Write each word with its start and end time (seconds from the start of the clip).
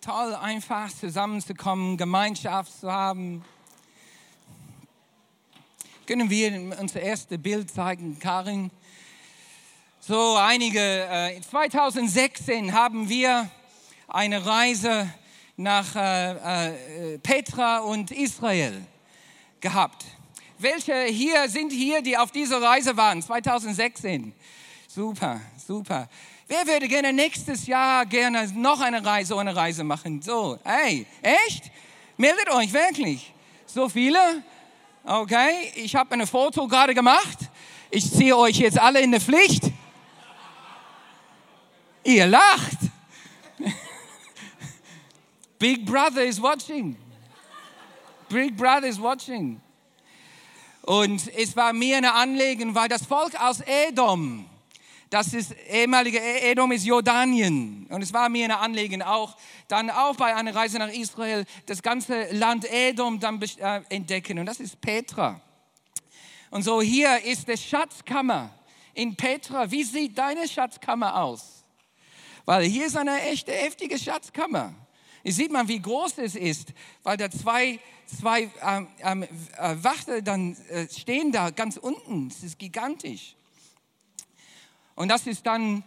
toll, 0.00 0.34
einfach 0.34 0.90
zusammenzukommen, 0.90 1.98
Gemeinschaft 1.98 2.80
zu 2.80 2.90
haben. 2.90 3.44
Können 6.06 6.30
wir 6.30 6.78
unser 6.80 7.00
erstes 7.00 7.40
Bild 7.40 7.70
zeigen, 7.70 8.18
Karin? 8.18 8.70
So 10.00 10.36
einige, 10.36 10.80
äh, 10.80 11.38
2016 11.42 12.72
haben 12.72 13.10
wir 13.10 13.50
eine 14.08 14.44
Reise 14.44 15.12
nach 15.56 15.94
äh, 15.94 17.12
äh, 17.12 17.18
Petra 17.18 17.80
und 17.80 18.10
Israel 18.10 18.82
gehabt. 19.60 20.06
Welche 20.58 21.04
hier 21.04 21.46
sind 21.50 21.72
hier, 21.72 22.00
die 22.00 22.16
auf 22.16 22.32
dieser 22.32 22.62
Reise 22.62 22.96
waren, 22.96 23.20
2016? 23.20 24.32
Super, 24.88 25.42
super. 25.58 26.08
Wer 26.50 26.66
würde 26.66 26.88
gerne 26.88 27.12
nächstes 27.12 27.68
Jahr 27.68 28.04
gerne 28.06 28.44
noch 28.56 28.80
eine 28.80 29.06
Reise, 29.06 29.28
so 29.28 29.38
eine 29.38 29.54
Reise 29.54 29.84
machen? 29.84 30.20
So, 30.20 30.58
hey, 30.64 31.06
echt? 31.22 31.70
Meldet 32.16 32.50
euch 32.50 32.72
wirklich. 32.72 33.32
So 33.66 33.88
viele? 33.88 34.42
Okay, 35.04 35.70
ich 35.76 35.94
habe 35.94 36.12
ein 36.12 36.26
Foto 36.26 36.66
gerade 36.66 36.92
gemacht. 36.92 37.38
Ich 37.88 38.12
ziehe 38.12 38.36
euch 38.36 38.56
jetzt 38.56 38.80
alle 38.80 39.00
in 39.00 39.12
die 39.12 39.20
Pflicht. 39.20 39.62
Ihr 42.02 42.26
lacht. 42.26 42.78
Big 45.60 45.86
Brother 45.86 46.24
is 46.24 46.42
watching. 46.42 46.96
Big 48.28 48.56
Brother 48.56 48.88
is 48.88 49.00
watching. 49.00 49.60
Und 50.82 51.32
es 51.36 51.54
war 51.54 51.72
mir 51.72 51.98
eine 51.98 52.12
Anliegen, 52.12 52.74
weil 52.74 52.88
das 52.88 53.06
Volk 53.06 53.40
aus 53.40 53.60
Edom, 53.60 54.49
das 55.10 55.34
ist 55.34 55.54
ehemalige 55.68 56.18
e- 56.18 56.52
Edom 56.52 56.70
ist 56.70 56.86
Jordanien. 56.86 57.86
Und 57.90 58.00
es 58.00 58.12
war 58.12 58.28
mir 58.28 58.44
eine 58.44 58.58
Anliegen, 58.58 59.02
auch 59.02 59.36
dann 59.66 59.90
auch 59.90 60.14
bei 60.14 60.34
einer 60.34 60.54
Reise 60.54 60.78
nach 60.78 60.92
Israel 60.92 61.44
das 61.66 61.82
ganze 61.82 62.30
Land 62.30 62.64
Edom 62.70 63.18
dann 63.18 63.42
äh, 63.42 63.82
entdecken. 63.88 64.38
Und 64.38 64.46
das 64.46 64.60
ist 64.60 64.80
Petra. 64.80 65.40
Und 66.50 66.62
so 66.62 66.80
hier 66.80 67.24
ist 67.24 67.48
die 67.48 67.56
Schatzkammer 67.56 68.50
in 68.94 69.16
Petra. 69.16 69.68
Wie 69.70 69.82
sieht 69.82 70.16
deine 70.16 70.48
Schatzkammer 70.48 71.20
aus? 71.20 71.64
Weil 72.44 72.64
hier 72.64 72.86
ist 72.86 72.96
eine 72.96 73.20
echte 73.22 73.52
heftige 73.52 73.98
Schatzkammer. 73.98 74.74
Hier 75.24 75.32
sieht 75.32 75.50
man, 75.50 75.66
wie 75.66 75.80
groß 75.80 76.18
es 76.18 76.36
ist, 76.36 76.72
weil 77.02 77.16
da 77.16 77.30
zwei, 77.30 77.78
zwei 78.06 78.48
ähm, 78.62 78.88
ähm, 79.00 79.22
äh, 79.22 79.28
Wachte 79.82 80.22
dann 80.22 80.56
äh, 80.68 80.88
stehen 80.88 81.30
da 81.32 81.50
ganz 81.50 81.76
unten. 81.76 82.28
Es 82.28 82.42
ist 82.42 82.58
gigantisch. 82.58 83.36
Und 85.00 85.08
das 85.08 85.26
ist 85.26 85.46
dann 85.46 85.82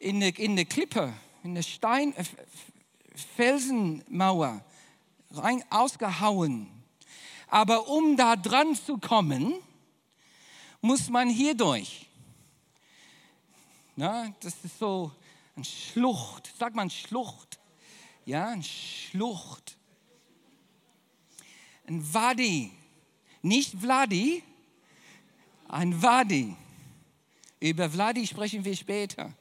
in 0.00 0.18
der, 0.18 0.36
in 0.36 0.56
der 0.56 0.64
Klippe, 0.64 1.14
in 1.44 1.54
der 1.54 1.62
Stein, 1.62 2.12
äh, 2.16 2.24
Felsenmauer 3.36 4.64
rein 5.30 5.62
ausgehauen. 5.70 6.66
Aber 7.46 7.86
um 7.86 8.16
da 8.16 8.34
dran 8.34 8.74
zu 8.74 8.98
kommen, 8.98 9.54
muss 10.80 11.08
man 11.08 11.30
hier 11.30 11.54
durch. 11.54 12.08
Na, 13.94 14.34
das 14.40 14.56
ist 14.64 14.80
so 14.80 15.12
ein 15.56 15.62
Schlucht, 15.62 16.52
sagt 16.58 16.74
man 16.74 16.90
Schlucht. 16.90 17.60
Ja, 18.24 18.48
ein 18.48 18.64
Schlucht. 18.64 19.78
Ein 21.86 22.12
Wadi. 22.12 22.72
Nicht 23.40 23.78
Vladi, 23.80 24.42
ein 25.68 26.02
Wadi. 26.02 26.56
Über 27.60 27.90
Vladi 27.90 28.26
sprechen 28.26 28.64
wir 28.64 28.76
später. 28.76 29.32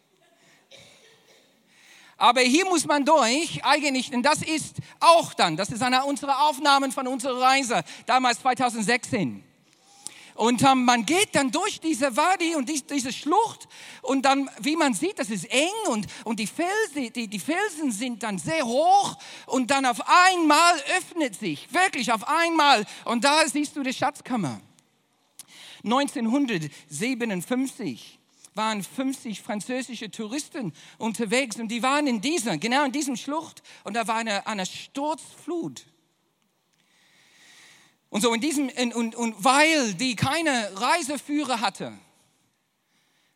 Aber 2.18 2.42
hier 2.42 2.66
muss 2.66 2.86
man 2.86 3.06
durch, 3.06 3.64
eigentlich, 3.64 4.10
denn 4.10 4.24
das 4.24 4.42
ist 4.42 4.78
auch 5.00 5.36
dann, 5.36 5.56
das 5.56 5.70
ist 5.70 5.84
eine 5.84 6.04
unserer 6.04 6.48
Aufnahmen 6.48 6.92
von 6.92 7.06
unserer 7.06 7.40
Reise, 7.40 7.84
damals 8.08 8.40
2016. 8.40 9.44
Und 10.34 10.62
ähm, 10.64 10.86
man 10.86 11.06
geht 11.06 11.36
dann 11.36 11.52
durch 11.52 11.80
diese 11.80 12.16
Wadi 12.16 12.56
und 12.56 12.70
die, 12.70 12.82
diese 12.86 13.12
Schlucht 13.12 13.68
und 14.04 14.24
dann, 14.24 14.50
wie 14.62 14.76
man 14.76 14.94
sieht, 14.94 15.18
das 15.18 15.30
ist 15.32 15.46
eng 15.46 15.70
und, 15.90 16.06
und 16.26 16.40
die, 16.40 16.46
Felsen, 16.46 17.12
die, 17.14 17.28
die 17.28 17.40
Felsen 17.40 17.92
sind 17.92 18.22
dann 18.22 18.38
sehr 18.38 18.64
hoch 18.64 19.18
und 19.48 19.72
dann 19.72 19.86
auf 19.86 20.00
einmal 20.08 20.76
öffnet 20.98 21.36
sich, 21.36 21.72
wirklich 21.74 22.12
auf 22.12 22.28
einmal 22.28 22.86
und 23.06 23.24
da 23.24 23.48
siehst 23.48 23.76
du 23.76 23.84
die 23.84 23.94
Schatzkammer. 23.94 24.60
1957 25.84 28.20
waren 28.54 28.84
50 28.84 29.42
französische 29.42 30.12
Touristen 30.12 30.74
unterwegs 30.98 31.58
und 31.58 31.70
die 31.70 31.84
waren 31.84 32.08
in 32.08 32.22
dieser, 32.22 32.58
genau 32.58 32.84
in 32.84 32.92
diesem 32.92 33.16
Schlucht 33.16 33.62
und 33.84 33.94
da 33.94 34.08
war 34.08 34.16
eine, 34.16 34.48
eine 34.48 34.66
Sturzflut. 34.66 35.86
Und 38.10 38.22
so 38.22 38.34
in 38.34 38.42
diesem, 38.42 38.70
und, 38.70 38.96
und, 38.96 39.16
und 39.16 39.44
weil 39.44 39.94
die 39.94 40.16
keine 40.16 40.72
Reiseführer 40.76 41.62
hatte, 41.62 41.94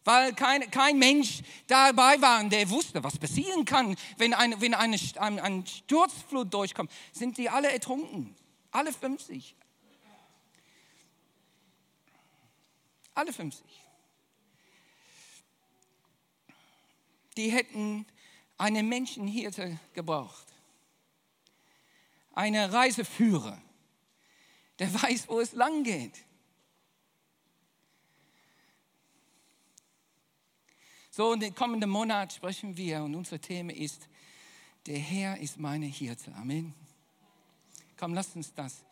weil 0.03 0.33
kein, 0.33 0.69
kein 0.71 0.97
Mensch 0.97 1.41
dabei 1.67 2.19
war, 2.21 2.43
der 2.45 2.69
wusste, 2.69 3.03
was 3.03 3.19
passieren 3.19 3.65
kann, 3.65 3.95
wenn 4.17 4.33
eine, 4.33 4.59
wenn 4.59 4.73
eine, 4.73 4.97
eine, 5.17 5.43
eine 5.43 5.63
Sturzflut 5.67 6.53
durchkommt, 6.53 6.91
sind 7.11 7.37
die 7.37 7.49
alle 7.49 7.71
ertrunken. 7.71 8.35
Alle 8.71 8.91
50. 8.91 9.55
Alle 13.13 13.33
50. 13.33 13.65
Die 17.37 17.51
hätten 17.51 18.05
einen 18.57 18.87
Menschenhirte 18.89 19.79
gebraucht. 19.93 20.45
Eine 22.33 22.71
Reiseführer 22.71 23.61
der 24.81 24.91
weiß, 24.99 25.29
wo 25.29 25.39
es 25.39 25.51
lang 25.53 25.83
geht. 25.83 26.25
So, 31.11 31.33
in 31.33 31.39
den 31.39 31.53
kommenden 31.53 31.91
Monat 31.91 32.33
sprechen 32.33 32.75
wir 32.75 33.03
und 33.03 33.13
unser 33.13 33.39
Thema 33.39 33.73
ist, 33.73 34.09
der 34.87 34.97
Herr 34.97 35.37
ist 35.37 35.59
meine 35.59 35.85
Hirte. 35.85 36.33
Amen. 36.33 36.73
Komm, 37.95 38.15
lasst 38.15 38.35
uns 38.35 38.51
das 38.55 38.83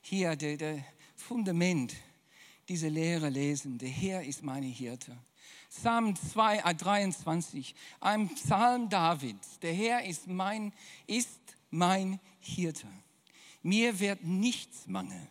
hier, 0.00 0.34
der, 0.34 0.56
der 0.56 0.84
Fundament, 1.14 1.94
diese 2.68 2.88
Lehre 2.88 3.28
lesen. 3.28 3.78
Der 3.78 3.88
Herr 3.88 4.22
ist 4.22 4.42
meine 4.42 4.66
Hirte. 4.66 5.16
Psalm 5.70 6.14
2, 6.16 6.74
23, 6.74 7.74
ein 8.00 8.28
Psalm 8.34 8.88
Davids. 8.88 9.58
Der 9.60 9.72
Herr 9.72 10.04
ist 10.04 10.26
mein, 10.26 10.72
ist 11.06 11.38
mein 11.70 12.20
Hirte 12.40 12.86
mir 13.62 14.00
wird 14.00 14.24
nichts 14.24 14.86
mangeln. 14.86 15.28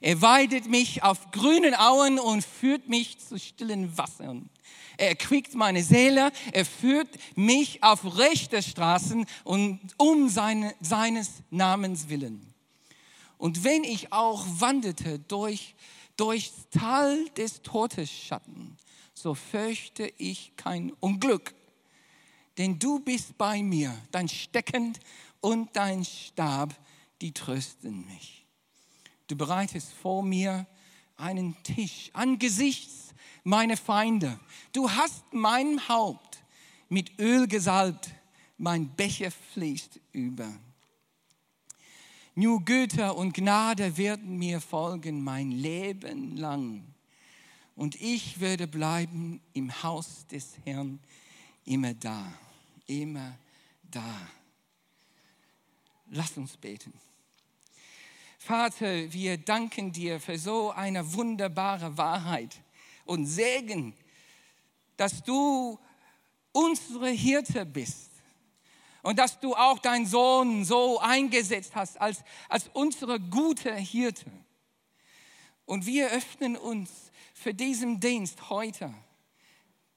Er 0.00 0.20
weidet 0.20 0.68
mich 0.68 1.02
auf 1.02 1.30
grünen 1.30 1.74
Auen 1.74 2.18
und 2.18 2.44
führt 2.44 2.88
mich 2.88 3.18
zu 3.18 3.38
stillen 3.38 3.96
Wassern. 3.96 4.50
Er 4.96 5.08
erquickt 5.08 5.54
meine 5.54 5.82
Seele, 5.82 6.30
er 6.52 6.64
führt 6.64 7.08
mich 7.36 7.82
auf 7.82 8.18
rechte 8.18 8.62
Straßen 8.62 9.26
und 9.44 9.80
um 9.96 10.28
seine, 10.28 10.74
seines 10.80 11.30
Namens 11.50 12.08
willen. 12.08 12.54
Und 13.38 13.64
wenn 13.64 13.82
ich 13.82 14.12
auch 14.12 14.44
wanderte 14.58 15.18
durch, 15.20 15.74
durchs 16.16 16.68
Tal 16.70 17.28
des 17.30 17.62
Todesschatten, 17.62 18.76
so 19.14 19.34
fürchte 19.34 20.12
ich 20.18 20.52
kein 20.56 20.92
Unglück. 21.00 21.54
Denn 22.58 22.78
du 22.78 23.00
bist 23.00 23.36
bei 23.36 23.62
mir, 23.62 23.96
dein 24.10 24.28
Stecken 24.28 24.96
und 25.40 25.74
dein 25.74 26.04
Stab, 26.04 26.74
die 27.20 27.32
trösten 27.32 28.06
mich. 28.06 28.46
Du 29.26 29.36
bereitest 29.36 29.92
vor 29.92 30.22
mir 30.22 30.66
einen 31.16 31.60
Tisch 31.62 32.10
angesichts 32.12 33.14
meiner 33.42 33.76
Feinde. 33.76 34.38
Du 34.72 34.90
hast 34.90 35.24
mein 35.32 35.88
Haupt 35.88 36.42
mit 36.88 37.18
Öl 37.18 37.46
gesalbt, 37.46 38.10
mein 38.56 38.88
Becher 38.94 39.30
fließt 39.30 40.00
über. 40.12 40.52
Nur 42.36 42.64
Güter 42.64 43.16
und 43.16 43.32
Gnade 43.32 43.96
werden 43.96 44.38
mir 44.38 44.60
folgen 44.60 45.22
mein 45.22 45.52
Leben 45.52 46.36
lang. 46.36 46.84
Und 47.76 48.00
ich 48.00 48.40
werde 48.40 48.66
bleiben 48.66 49.40
im 49.52 49.82
Haus 49.82 50.26
des 50.26 50.56
Herrn 50.64 50.98
immer 51.64 51.94
da, 51.94 52.32
immer 52.86 53.36
da. 53.90 54.28
Lass 56.10 56.36
uns 56.36 56.56
beten. 56.56 56.92
Vater, 58.38 59.12
wir 59.12 59.38
danken 59.38 59.92
dir 59.92 60.20
für 60.20 60.38
so 60.38 60.70
eine 60.72 61.14
wunderbare 61.14 61.96
Wahrheit 61.96 62.60
und 63.04 63.26
Segen, 63.26 63.94
dass 64.96 65.22
du 65.22 65.78
unsere 66.52 67.10
Hirte 67.10 67.64
bist 67.64 68.13
und 69.04 69.18
dass 69.18 69.38
du 69.38 69.54
auch 69.54 69.78
deinen 69.78 70.06
Sohn 70.06 70.64
so 70.64 70.98
eingesetzt 70.98 71.76
hast 71.76 72.00
als, 72.00 72.24
als 72.48 72.70
unsere 72.72 73.20
gute 73.20 73.72
Hirte. 73.74 74.32
Und 75.66 75.84
wir 75.84 76.10
öffnen 76.10 76.56
uns 76.56 76.90
für 77.34 77.52
diesen 77.52 78.00
Dienst 78.00 78.48
heute. 78.48 78.92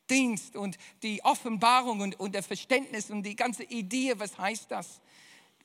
Dienst 0.10 0.58
und 0.58 0.78
die 1.04 1.24
Offenbarung 1.24 2.02
und, 2.02 2.20
und 2.20 2.36
der 2.36 2.44
Verständnis 2.44 3.10
und 3.10 3.24
die 3.24 3.36
ganze 3.36 3.64
Idee, 3.64 4.14
was 4.18 4.38
heißt 4.38 4.70
das, 4.72 5.00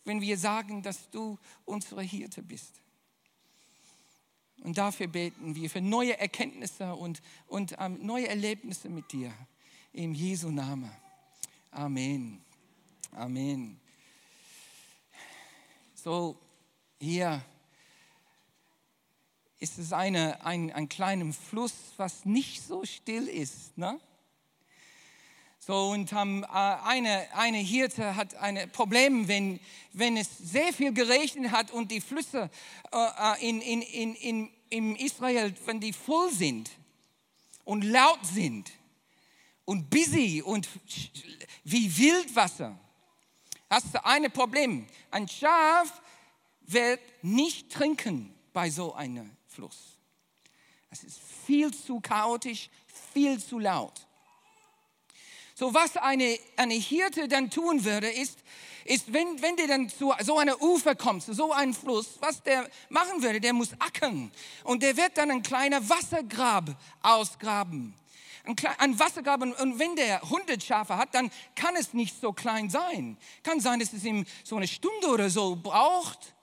wenn 0.05 0.21
wir 0.21 0.39
sagen, 0.39 0.83
dass 0.83 1.11
du 1.11 1.37
unsere 1.65 2.03
Hirte 2.03 2.43
bist. 2.43 2.81
Und 4.63 4.79
dafür 4.79 5.09
beten 5.09 5.57
wir 5.57 5.69
für 5.69 5.81
neue 5.81 6.17
Erkenntnisse 6.19 6.95
und, 6.95 7.21
und 7.49 7.75
ähm, 7.81 7.99
neue 8.03 8.29
Erlebnisse 8.29 8.89
mit 8.89 9.11
dir. 9.11 9.33
Im 9.93 10.15
Jesu 10.15 10.51
Namen. 10.51 10.91
Amen. 11.73 12.41
Amen. 13.15 13.79
So, 15.95 16.35
hier 16.99 17.45
ist 19.59 19.79
es 19.79 19.93
eine, 19.93 20.43
ein, 20.47 20.73
ein 20.73 20.89
kleiner 20.89 21.31
Fluss, 21.35 21.75
was 21.99 22.25
nicht 22.25 22.63
so 22.63 22.87
still 22.87 23.29
ist. 23.29 23.77
Ne? 23.77 24.01
So, 25.59 25.91
und 25.91 26.11
ähm, 26.15 26.47
eine, 26.51 27.29
eine 27.35 27.59
Hirte 27.59 28.17
hat 28.17 28.35
ein 28.37 28.71
Problem, 28.73 29.29
wenn, 29.29 29.61
wenn 29.93 30.17
es 30.17 30.39
sehr 30.39 30.73
viel 30.73 30.95
geregnet 30.95 31.53
hat 31.53 31.71
und 31.71 31.91
die 31.91 32.01
Flüsse 32.01 32.51
äh, 32.93 33.47
in, 33.47 33.61
in, 33.61 33.83
in, 33.83 34.15
in, 34.15 34.51
in 34.71 34.97
Israel, 34.97 35.55
wenn 35.67 35.81
die 35.81 35.93
voll 35.93 36.33
sind 36.33 36.71
und 37.65 37.83
laut 37.83 38.25
sind 38.25 38.73
und 39.67 39.91
busy 39.91 40.41
und 40.41 40.67
wie 41.63 41.95
Wildwasser, 41.95 42.79
hast 43.73 43.95
du 43.95 44.05
ein 44.05 44.31
Problem. 44.31 44.87
Ein 45.11 45.27
Schaf 45.27 46.03
wird 46.61 47.01
nicht 47.23 47.73
trinken 47.73 48.35
bei 48.53 48.69
so 48.69 48.93
einem 48.95 49.35
Fluss. 49.49 49.99
Es 50.91 51.03
ist 51.03 51.19
viel 51.47 51.73
zu 51.73 52.01
chaotisch, 52.01 52.69
viel 53.13 53.43
zu 53.43 53.59
laut. 53.59 54.07
So 55.55 55.73
was 55.73 55.97
eine, 55.97 56.39
eine 56.57 56.75
Hirte 56.75 57.29
dann 57.29 57.51
tun 57.51 57.85
würde, 57.85 58.11
ist, 58.11 58.39
ist 58.85 59.11
wenn, 59.13 59.41
wenn 59.41 59.57
der 59.57 59.69
dann 59.69 59.89
zu 59.89 60.13
so 60.23 60.39
einer 60.39 60.61
Ufer 60.61 60.95
kommt, 60.95 61.23
zu 61.23 61.33
so 61.33 61.53
einem 61.53 61.73
Fluss, 61.73 62.19
was 62.21 62.43
der 62.43 62.69
machen 62.91 63.23
würde, 63.23 63.41
der 63.41 63.55
muss 63.55 63.73
ackern. 63.79 64.31
Und 64.65 64.83
der 64.83 64.97
wird 64.97 65.17
dann 65.17 65.31
ein 65.31 65.43
kleiner 65.43 65.89
Wassergrab 65.89 66.77
ausgraben. 67.01 67.95
Ein, 68.79 68.99
Wassergrab. 68.99 69.43
Und 69.43 69.79
wenn 69.79 69.95
der 69.95 70.23
100 70.25 70.63
Schafe 70.63 70.97
hat, 70.97 71.15
dann 71.15 71.31
kann 71.55 71.77
es 71.77 71.95
nicht 71.95 72.21
so 72.21 72.33
klein 72.33 72.71
sein. 72.71 73.17
Kann 73.43 73.61
sein, 73.61 73.79
dass 73.79 73.93
es 73.93 74.05
ihm 74.05 74.25
so 74.43 74.57
eine 74.57 74.67
Stunde 74.67 75.09
oder 75.09 75.31
so 75.31 75.57
braucht, 75.57 76.35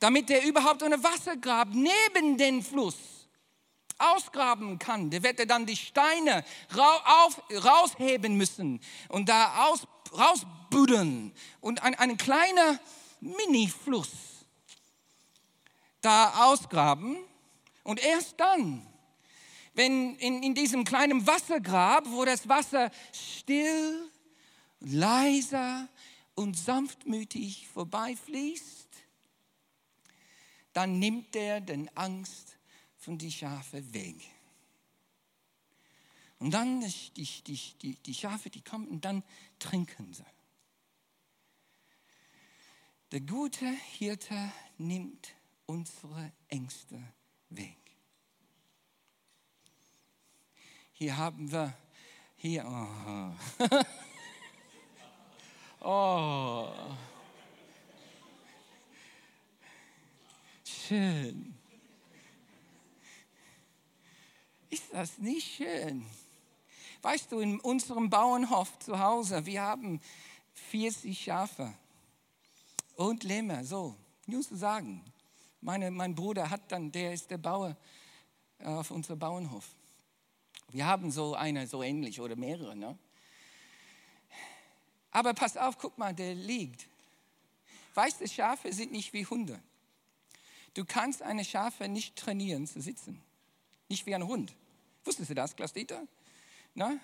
damit 0.00 0.28
der 0.28 0.44
überhaupt 0.44 0.82
eine 0.82 1.02
Wassergrab 1.02 1.68
neben 1.72 2.36
den 2.36 2.62
Fluss 2.62 2.96
ausgraben 3.98 4.78
kann, 4.78 5.10
der 5.10 5.22
wird 5.22 5.38
er 5.38 5.46
dann 5.46 5.66
die 5.66 5.76
Steine 5.76 6.44
rausheben 6.74 8.36
müssen 8.36 8.80
und 9.08 9.28
da 9.28 9.66
aus, 9.66 9.86
rausbuddeln 10.12 11.32
und 11.60 11.82
ein, 11.82 11.94
ein 11.94 12.16
kleiner 12.16 12.78
Mini-Fluss 13.20 14.10
da 16.00 16.46
ausgraben 16.46 17.16
und 17.82 18.04
erst 18.04 18.38
dann, 18.38 18.86
wenn 19.74 20.14
in, 20.16 20.42
in 20.42 20.54
diesem 20.54 20.84
kleinen 20.84 21.26
Wassergrab, 21.26 22.04
wo 22.08 22.24
das 22.24 22.48
Wasser 22.48 22.90
still, 23.12 24.10
leiser 24.80 25.88
und 26.34 26.56
sanftmütig 26.56 27.68
vorbeifließt, 27.68 28.88
dann 30.72 30.98
nimmt 30.98 31.34
er 31.36 31.60
den 31.60 31.94
Angst 31.96 32.56
von 32.98 33.18
die 33.18 33.32
Schafe 33.32 33.92
weg. 33.94 34.16
Und 36.38 36.52
dann 36.52 36.80
die, 36.80 37.28
die, 37.46 37.60
die, 37.80 37.94
die 37.94 38.14
Schafe, 38.14 38.50
die 38.50 38.60
kommen 38.60 38.88
und 38.88 39.04
dann 39.04 39.22
trinken 39.58 40.12
sie. 40.12 40.24
Der 43.12 43.20
gute 43.20 43.66
Hirte 43.66 44.52
nimmt 44.76 45.34
unsere 45.66 46.32
Ängste 46.48 47.00
weg. 47.50 47.83
Hier 50.96 51.16
haben 51.16 51.50
wir, 51.50 51.74
hier, 52.36 52.64
oh, 52.64 53.76
oh. 55.80 56.68
schön. 60.64 61.54
Ist 64.70 64.92
das 64.92 65.18
nicht 65.18 65.56
schön? 65.56 66.06
Weißt 67.02 67.32
du, 67.32 67.40
in 67.40 67.58
unserem 67.58 68.08
Bauernhof 68.08 68.78
zu 68.78 68.96
Hause, 68.96 69.44
wir 69.46 69.62
haben 69.62 70.00
40 70.52 71.24
Schafe 71.24 71.74
und 72.94 73.24
Lämmer, 73.24 73.64
so, 73.64 73.96
nur 74.26 74.42
zu 74.42 74.56
sagen. 74.56 75.04
Meine, 75.60 75.90
mein 75.90 76.14
Bruder 76.14 76.48
hat 76.48 76.70
dann, 76.70 76.92
der 76.92 77.14
ist 77.14 77.30
der 77.32 77.38
Bauer 77.38 77.76
äh, 78.58 78.66
auf 78.66 78.92
unserem 78.92 79.18
Bauernhof. 79.18 79.64
Wir 80.74 80.86
haben 80.86 81.10
so 81.12 81.36
eine, 81.36 81.68
so 81.68 81.84
ähnlich 81.84 82.20
oder 82.20 82.34
mehrere. 82.34 82.74
Ne? 82.74 82.98
Aber 85.12 85.32
pass 85.32 85.56
auf, 85.56 85.78
guck 85.78 85.96
mal, 85.98 86.12
der 86.12 86.34
liegt. 86.34 86.88
Weißt 87.94 88.28
Schafe 88.28 88.72
sind 88.72 88.90
nicht 88.90 89.12
wie 89.12 89.24
Hunde. 89.24 89.62
Du 90.74 90.84
kannst 90.84 91.22
eine 91.22 91.44
Schafe 91.44 91.86
nicht 91.88 92.16
trainieren 92.16 92.66
zu 92.66 92.80
sitzen. 92.80 93.22
Nicht 93.88 94.04
wie 94.06 94.16
ein 94.16 94.26
Hund. 94.26 94.52
Wusstest 95.04 95.30
du 95.30 95.34
das, 95.34 95.54
Klaus-Dieter? 95.54 96.08
Na? 96.74 96.98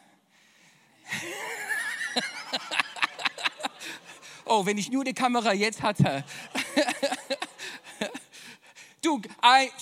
oh, 4.47 4.67
wenn 4.67 4.79
ich 4.79 4.91
nur 4.91 5.05
die 5.05 5.15
Kamera 5.15 5.53
jetzt 5.53 5.81
hatte. 5.81 6.25
Du, 9.11 9.21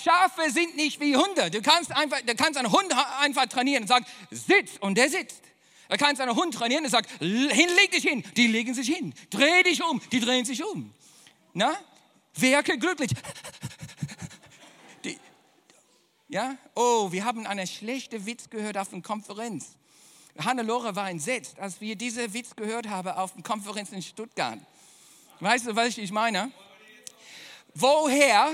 Schafe 0.03 0.49
sind 0.49 0.75
nicht 0.75 0.99
wie 0.99 1.15
Hunde. 1.15 1.51
Du 1.51 1.61
kannst, 1.61 1.91
einfach, 1.91 2.19
du 2.21 2.33
kannst 2.33 2.57
einen 2.57 2.71
Hund 2.71 2.91
einfach 3.19 3.45
trainieren 3.45 3.83
und 3.83 3.87
sagen, 3.87 4.05
sitz 4.31 4.71
und 4.79 4.97
der 4.97 5.07
sitzt. 5.07 5.43
Du 5.87 5.97
kannst 5.97 6.19
einen 6.19 6.35
Hund 6.35 6.55
trainieren 6.55 6.83
und 6.83 6.89
sagen, 6.89 7.07
hin, 7.19 7.69
leg 7.75 7.91
dich 7.91 8.03
hin. 8.03 8.23
Die 8.35 8.47
legen 8.47 8.73
sich 8.73 8.87
hin. 8.87 9.13
Dreh 9.29 9.61
dich 9.61 9.83
um. 9.83 10.01
Die 10.11 10.19
drehen 10.19 10.45
sich 10.45 10.63
um. 10.63 10.91
Na? 11.53 11.77
Werke 12.33 12.79
glücklich. 12.79 13.11
Ja? 16.27 16.55
Oh, 16.75 17.11
wir 17.11 17.23
haben 17.25 17.45
einen 17.45 17.67
schlechten 17.67 18.25
Witz 18.25 18.49
gehört 18.49 18.77
auf 18.77 18.93
einer 18.93 19.01
Konferenz. 19.01 19.75
Hannelore 20.39 20.95
war 20.95 21.09
entsetzt, 21.09 21.59
als 21.59 21.81
wir 21.81 21.95
diesen 21.95 22.33
Witz 22.33 22.55
gehört 22.55 22.87
haben 22.87 23.09
auf 23.09 23.33
einer 23.33 23.43
Konferenz 23.43 23.91
in 23.91 24.01
Stuttgart. 24.01 24.59
Weißt 25.39 25.67
du, 25.67 25.75
was 25.75 25.97
ich 25.97 26.11
meine? 26.11 26.51
Woher, 27.73 28.51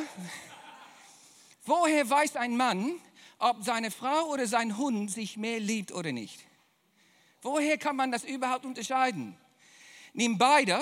woher 1.66 2.10
weiß 2.10 2.36
ein 2.36 2.58
Mann, 2.58 3.00
ob 3.38 3.64
seine 3.64 3.92
Frau 3.92 4.30
oder 4.32 4.48
sein 4.48 4.78
Hund 4.78 5.12
sich 5.12 5.38
mehr 5.38 5.60
liebt 5.60 5.92
oder 5.92 6.12
nicht? 6.12 6.40
Woher 7.42 7.78
kann 7.78 7.96
man 7.96 8.12
das 8.12 8.24
überhaupt 8.24 8.66
unterscheiden? 8.66 9.38
Nimm 10.14 10.38
beide, 10.38 10.82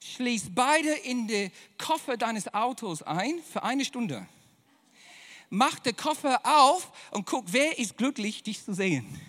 schließ 0.00 0.54
beide 0.54 0.90
in 0.90 1.28
den 1.28 1.52
Koffer 1.76 2.16
deines 2.16 2.52
Autos 2.54 3.02
ein 3.02 3.42
für 3.42 3.62
eine 3.62 3.84
Stunde 3.84 4.26
mach 5.50 5.78
den 5.78 5.96
Koffer 5.96 6.40
auf 6.44 6.90
und 7.10 7.26
guck, 7.26 7.44
wer 7.48 7.78
ist 7.78 7.96
glücklich, 7.96 8.42
dich 8.42 8.62
zu 8.64 8.74
sehen. 8.74 9.20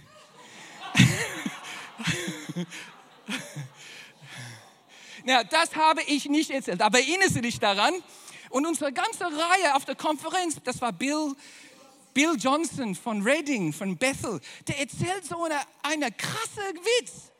ja, 5.26 5.44
das 5.44 5.76
habe 5.76 6.02
ich 6.04 6.26
nicht 6.26 6.50
erzählt, 6.50 6.82
aber 6.82 7.00
erinnerst 7.00 7.36
du 7.36 7.42
dich 7.42 7.60
daran? 7.60 7.94
Und 8.50 8.66
unsere 8.66 8.92
ganze 8.92 9.26
Reihe 9.26 9.76
auf 9.76 9.86
der 9.86 9.96
Konferenz, 9.96 10.58
das 10.64 10.82
war 10.82 10.92
Bill, 10.92 11.36
Bill 12.14 12.36
Johnson 12.38 12.96
von 12.96 13.22
Reading, 13.22 13.72
von 13.72 13.96
Bethel, 13.96 14.42
der 14.68 14.80
erzählt 14.80 15.26
so 15.26 15.44
eine, 15.44 15.60
eine 15.84 16.12
krasse 16.12 16.62
Witz. 17.00 17.32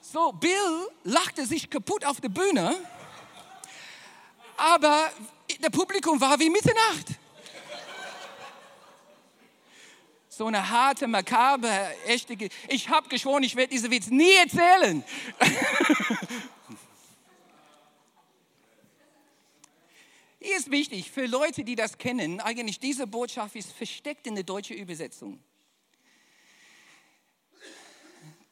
So, 0.00 0.32
Bill 0.32 0.88
lachte 1.04 1.44
sich 1.44 1.68
kaputt 1.68 2.04
auf 2.04 2.20
der 2.20 2.28
Bühne, 2.28 2.74
aber 4.56 5.10
der 5.60 5.70
Publikum 5.70 6.20
war 6.20 6.38
wie 6.38 6.50
Mitternacht. 6.50 7.18
So 10.28 10.46
eine 10.46 10.70
harte, 10.70 11.08
makabre, 11.08 11.94
echte. 12.06 12.36
Ich 12.68 12.88
habe 12.88 13.08
geschworen, 13.08 13.42
ich 13.42 13.56
werde 13.56 13.70
diese 13.70 13.90
Witz 13.90 14.06
nie 14.06 14.34
erzählen. 14.34 15.02
Hier 20.40 20.56
ist 20.56 20.70
wichtig 20.70 21.10
für 21.10 21.26
Leute, 21.26 21.64
die 21.64 21.74
das 21.74 21.98
kennen, 21.98 22.40
eigentlich 22.40 22.78
diese 22.78 23.06
Botschaft 23.06 23.56
ist 23.56 23.72
versteckt 23.72 24.26
in 24.26 24.36
der 24.36 24.44
deutschen 24.44 24.76
Übersetzung. 24.76 25.42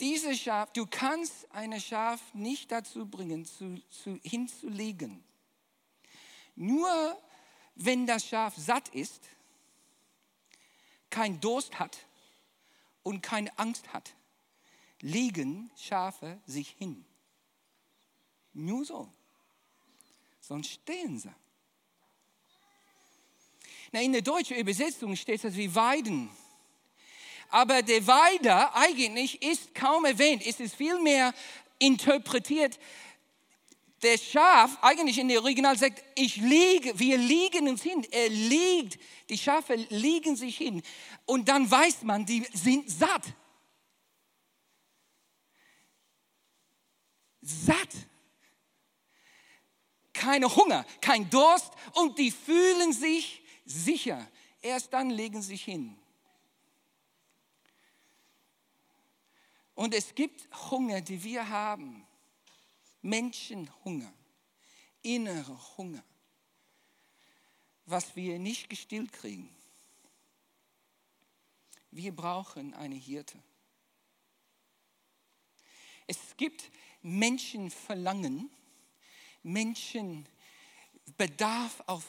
Diese 0.00 0.34
Schaf, 0.34 0.72
du 0.72 0.86
kannst 0.86 1.50
eine 1.52 1.80
Schaf 1.80 2.20
nicht 2.34 2.70
dazu 2.70 3.06
bringen, 3.06 3.46
zu, 3.46 3.80
zu, 3.88 4.18
hinzulegen. 4.22 5.24
Nur 6.56 7.22
wenn 7.76 8.06
das 8.06 8.26
Schaf 8.26 8.56
satt 8.56 8.88
ist, 8.88 9.28
kein 11.08 11.40
Durst 11.40 11.78
hat 11.78 11.98
und 13.04 13.22
keine 13.22 13.56
Angst 13.58 13.92
hat, 13.92 14.14
legen 15.00 15.70
Schafe 15.76 16.40
sich 16.46 16.70
hin. 16.70 17.06
Nur 18.52 18.84
so. 18.84 19.12
Sonst 20.40 20.70
stehen 20.70 21.18
sie. 21.18 21.34
Na, 23.92 24.00
in 24.00 24.12
der 24.12 24.22
deutschen 24.22 24.56
Übersetzung 24.56 25.14
steht 25.16 25.44
das 25.44 25.56
wie 25.56 25.74
Weiden. 25.74 26.28
Aber 27.48 27.82
der 27.82 28.06
Weider 28.06 28.74
eigentlich 28.74 29.42
ist 29.42 29.74
kaum 29.74 30.04
erwähnt. 30.04 30.44
Es 30.44 30.60
ist 30.60 30.74
vielmehr 30.74 31.32
interpretiert, 31.78 32.78
der 34.02 34.18
Schaf 34.18 34.78
eigentlich 34.82 35.18
in 35.18 35.28
der 35.28 35.40
Original 35.40 35.76
sagt, 35.76 36.04
ich 36.14 36.36
liege, 36.36 36.98
wir 36.98 37.16
liegen 37.16 37.68
uns 37.68 37.82
hin. 37.82 38.06
Er 38.10 38.28
liegt, 38.28 38.98
die 39.28 39.38
Schafe 39.38 39.74
liegen 39.74 40.36
sich 40.36 40.56
hin. 40.56 40.82
Und 41.24 41.48
dann 41.48 41.70
weiß 41.70 42.02
man, 42.02 42.26
die 42.26 42.46
sind 42.52 42.90
satt. 42.90 43.22
Satt. 47.40 47.88
Keine 50.12 50.54
Hunger, 50.54 50.84
kein 51.00 51.28
Durst 51.30 51.70
und 51.92 52.18
die 52.18 52.30
fühlen 52.30 52.92
sich 52.92 53.42
sicher. 53.66 54.26
Erst 54.62 54.92
dann 54.92 55.10
legen 55.10 55.42
sie 55.42 55.48
sich 55.48 55.64
hin. 55.64 55.98
Und 59.74 59.92
es 59.92 60.14
gibt 60.14 60.48
Hunger, 60.70 61.02
die 61.02 61.22
wir 61.22 61.48
haben. 61.48 62.06
Menschenhunger, 63.02 64.12
innere 65.02 65.76
Hunger, 65.76 66.02
was 67.84 68.16
wir 68.16 68.38
nicht 68.40 68.68
gestillt 68.68 69.12
kriegen. 69.12 69.54
Wir 71.92 72.16
brauchen 72.16 72.74
eine 72.74 72.96
Hirte. 72.96 73.40
Es 76.08 76.36
gibt 76.36 76.72
Menschenverlangen, 77.02 78.50
Menschenbedarf 79.44 81.84
auf 81.86 82.04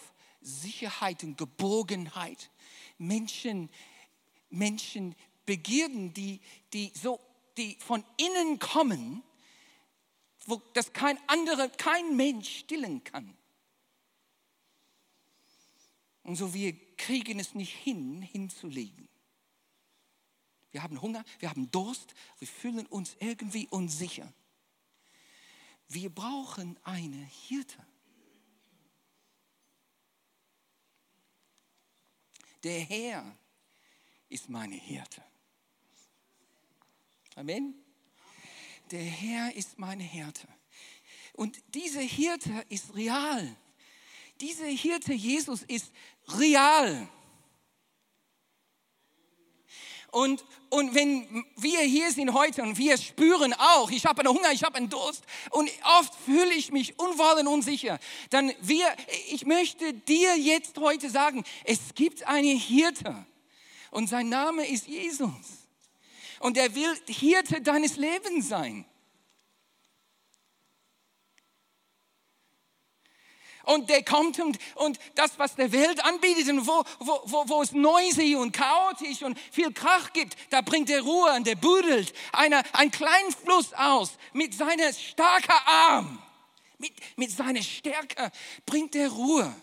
Sicherheit 0.47 1.23
und 1.23 1.37
Geborgenheit, 1.37 2.49
Menschen, 2.97 3.69
Menschenbegierden, 4.49 6.13
die, 6.13 6.39
die, 6.73 6.91
so, 6.95 7.19
die 7.57 7.77
von 7.79 8.03
innen 8.17 8.59
kommen 8.59 9.23
wo 10.47 10.61
das 10.73 10.93
kein 10.93 11.19
anderer, 11.27 11.67
kein 11.67 12.15
Mensch 12.15 12.59
stillen 12.59 13.03
kann. 13.03 13.37
Und 16.23 16.37
so 16.37 16.53
wir 16.53 16.73
kriegen 16.95 17.39
es 17.39 17.53
nicht 17.53 17.73
hin, 17.75 18.21
hinzulegen. 18.21 19.07
Wir 20.71 20.83
haben 20.83 21.01
Hunger, 21.01 21.23
wir 21.39 21.49
haben 21.49 21.69
Durst, 21.69 22.15
wir 22.39 22.47
fühlen 22.47 22.85
uns 22.87 23.15
irgendwie 23.19 23.67
unsicher. 23.67 24.33
Wir 25.89 26.09
brauchen 26.09 26.77
eine 26.83 27.23
Hirte. 27.47 27.85
Der 32.67 32.81
Herr 32.81 33.37
ist 34.29 34.49
meine 34.49 34.75
Hirte. 34.75 35.23
Amen 37.35 37.87
der 38.91 39.03
Herr 39.03 39.55
ist 39.55 39.77
meine 39.77 40.03
Hirte. 40.03 40.47
Und 41.33 41.61
diese 41.73 41.99
Hirte 42.01 42.65
ist 42.69 42.95
real. 42.95 43.55
Diese 44.39 44.65
Hirte 44.65 45.13
Jesus 45.13 45.63
ist 45.63 45.91
real. 46.29 47.07
Und, 50.11 50.45
und 50.69 50.95
wenn 50.95 51.45
wir 51.57 51.81
hier 51.81 52.11
sind 52.11 52.33
heute 52.33 52.63
und 52.63 52.77
wir 52.77 52.97
spüren 52.97 53.53
auch, 53.53 53.91
ich 53.91 54.05
habe 54.05 54.21
einen 54.21 54.33
Hunger, 54.35 54.51
ich 54.51 54.63
habe 54.63 54.77
einen 54.77 54.89
Durst 54.89 55.23
und 55.51 55.69
oft 55.99 56.13
fühle 56.25 56.53
ich 56.53 56.71
mich 56.71 56.97
unwohl 56.97 57.41
und 57.41 57.47
unsicher, 57.47 57.99
dann 58.29 58.53
wir, 58.61 58.87
ich 59.29 59.45
möchte 59.45 59.93
dir 59.93 60.37
jetzt 60.37 60.77
heute 60.77 61.09
sagen, 61.09 61.43
es 61.65 61.93
gibt 61.93 62.25
eine 62.25 62.47
Hirte 62.47 63.25
und 63.91 64.07
sein 64.07 64.29
Name 64.29 64.65
ist 64.65 64.87
Jesus 64.87 65.67
und 66.39 66.57
er 66.57 66.73
will 66.73 66.95
Hirte 67.07 67.61
deines 67.61 67.97
Lebens 67.97 68.47
sein. 68.47 68.85
Und 73.67 73.89
der 73.89 74.03
kommt 74.03 74.39
und, 74.39 74.57
und 74.75 74.97
das, 75.15 75.37
was 75.37 75.55
der 75.55 75.71
Welt 75.73 76.03
anbietet 76.03 76.49
und 76.49 76.65
wo, 76.65 76.83
wo, 76.99 77.21
wo, 77.25 77.49
wo 77.49 77.61
es 77.61 77.73
noisy 77.73 78.35
und 78.35 78.53
chaotisch 78.53 79.21
und 79.23 79.37
viel 79.51 79.73
Krach 79.73 80.13
gibt, 80.13 80.37
da 80.49 80.61
bringt 80.61 80.89
er 80.89 81.01
Ruhe 81.01 81.33
und 81.33 81.45
der 81.45 81.55
büdelt 81.55 82.13
eine, 82.31 82.63
einen 82.73 82.91
kleinen 82.91 83.31
Fluss 83.31 83.73
aus 83.73 84.11
mit 84.31 84.53
seiner 84.53 84.93
starken 84.93 85.51
Arm. 85.65 86.23
Mit, 86.77 86.93
mit 87.17 87.31
seiner 87.31 87.61
Stärke 87.61 88.31
bringt 88.65 88.95
er 88.95 89.09
Ruhe 89.09 89.53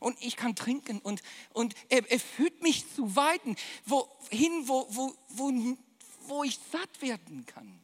und 0.00 0.16
ich 0.20 0.36
kann 0.36 0.56
trinken 0.56 1.00
und, 1.00 1.22
und 1.52 1.74
er, 1.88 2.10
er 2.10 2.20
führt 2.20 2.62
mich 2.62 2.84
zu 2.94 3.14
Weiten, 3.14 3.56
wohin, 3.84 4.68
wo, 4.68 4.86
wo, 4.90 5.14
wo, 5.28 5.52
wo 6.26 6.44
ich 6.44 6.58
satt 6.70 7.02
werden 7.02 7.44
kann. 7.46 7.81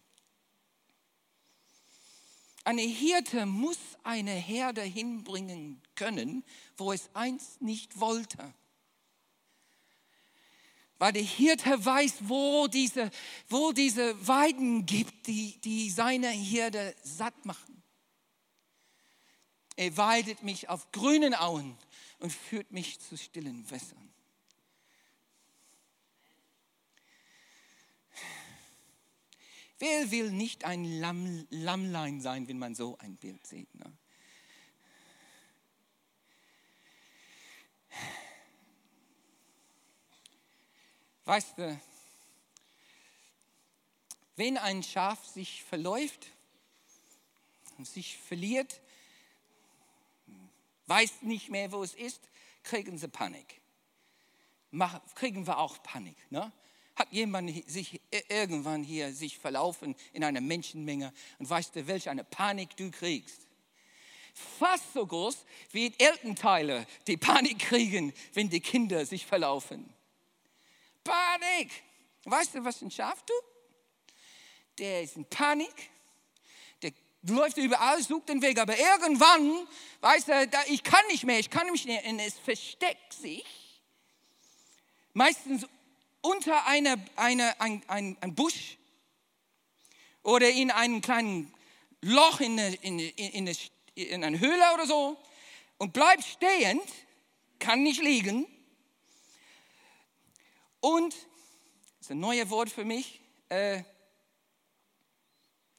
Eine 2.68 2.82
Hirte 2.82 3.46
muss 3.46 3.78
eine 4.02 4.32
Herde 4.32 4.82
hinbringen 4.82 5.80
können, 5.94 6.44
wo 6.76 6.92
es 6.92 7.08
einst 7.14 7.62
nicht 7.62 7.98
wollte. 7.98 8.52
Weil 10.98 11.14
der 11.14 11.22
Hirte 11.22 11.82
weiß, 11.82 12.16
wo 12.28 12.66
diese, 12.66 13.10
wo 13.48 13.72
diese 13.72 14.28
Weiden 14.28 14.84
gibt, 14.84 15.28
die, 15.28 15.58
die 15.62 15.88
seine 15.88 16.28
Herde 16.28 16.94
satt 17.02 17.46
machen. 17.46 17.82
Er 19.76 19.96
weidet 19.96 20.42
mich 20.42 20.68
auf 20.68 20.92
grünen 20.92 21.32
Auen 21.32 21.74
und 22.18 22.34
führt 22.34 22.70
mich 22.70 23.00
zu 23.00 23.16
stillen 23.16 23.70
Wässern. 23.70 24.07
Wer 29.78 30.10
will 30.10 30.32
nicht 30.32 30.64
ein 30.64 30.84
Lamm, 30.84 31.46
Lammlein 31.50 32.20
sein, 32.20 32.48
wenn 32.48 32.58
man 32.58 32.74
so 32.74 32.98
ein 32.98 33.16
Bild 33.16 33.46
sieht? 33.46 33.72
Ne? 33.74 33.92
Weißt 41.24 41.58
du, 41.58 41.80
wenn 44.36 44.56
ein 44.56 44.82
Schaf 44.82 45.24
sich 45.26 45.62
verläuft 45.62 46.28
und 47.76 47.86
sich 47.86 48.16
verliert, 48.16 48.80
weiß 50.86 51.22
nicht 51.22 51.50
mehr, 51.50 51.70
wo 51.70 51.82
es 51.82 51.94
ist, 51.94 52.28
kriegen 52.62 52.98
sie 52.98 53.08
Panik. 53.08 53.60
Mach, 54.70 55.00
kriegen 55.14 55.46
wir 55.46 55.58
auch 55.58 55.82
Panik. 55.82 56.16
Ne? 56.30 56.50
Hat 56.98 57.12
jemand 57.12 57.70
sich 57.70 58.00
irgendwann 58.28 58.82
hier 58.82 59.12
sich 59.12 59.38
verlaufen 59.38 59.94
in 60.12 60.24
einer 60.24 60.40
Menschenmenge 60.40 61.12
und 61.38 61.48
weißt 61.48 61.76
du, 61.76 61.86
welche 61.86 62.10
eine 62.10 62.24
Panik 62.24 62.76
du 62.76 62.90
kriegst? 62.90 63.46
Fast 64.58 64.92
so 64.92 65.06
groß 65.06 65.44
wie 65.72 65.92
Elternteile, 65.98 66.86
die 67.06 67.16
Panik 67.16 67.60
kriegen, 67.60 68.12
wenn 68.34 68.50
die 68.50 68.60
Kinder 68.60 69.06
sich 69.06 69.26
verlaufen. 69.26 69.92
Panik! 71.04 71.70
Weißt 72.24 72.54
du, 72.54 72.64
was 72.64 72.82
ein 72.82 72.90
Schaf 72.90 73.24
tut? 73.24 73.44
Der 74.78 75.02
ist 75.02 75.16
in 75.16 75.24
Panik 75.24 75.90
läuft 77.22 77.56
überall, 77.56 78.02
sucht 78.02 78.28
den 78.28 78.42
Weg, 78.42 78.58
aber 78.58 78.78
irgendwann 78.78 79.66
weiß 80.00 80.28
er, 80.28 80.48
ich 80.68 80.82
kann 80.82 81.04
nicht 81.08 81.24
mehr, 81.24 81.38
ich 81.38 81.50
kann 81.50 81.66
nicht 81.70 81.86
mehr 81.86 82.04
und 82.06 82.18
es 82.20 82.38
versteckt 82.38 83.12
sich 83.12 83.44
meistens 85.12 85.66
unter 86.28 86.66
einer, 86.66 86.98
einer, 87.16 87.60
ein, 87.60 87.82
ein, 87.88 88.16
ein 88.20 88.34
Busch 88.34 88.76
oder 90.22 90.50
in 90.50 90.70
einem 90.70 91.00
kleinen 91.00 91.52
Loch 92.00 92.40
in, 92.40 92.58
eine, 92.58 92.74
in, 92.76 92.98
in, 92.98 93.56
in 93.94 94.24
eine 94.24 94.38
Höhle 94.38 94.74
oder 94.74 94.86
so 94.86 95.16
und 95.78 95.92
bleibt 95.92 96.24
stehend, 96.24 96.82
kann 97.58 97.82
nicht 97.82 98.02
liegen. 98.02 98.46
Und, 100.80 101.14
das 101.14 102.02
ist 102.02 102.10
ein 102.10 102.20
neues 102.20 102.50
Wort 102.50 102.70
für 102.70 102.84
mich, 102.84 103.20
äh, 103.48 103.82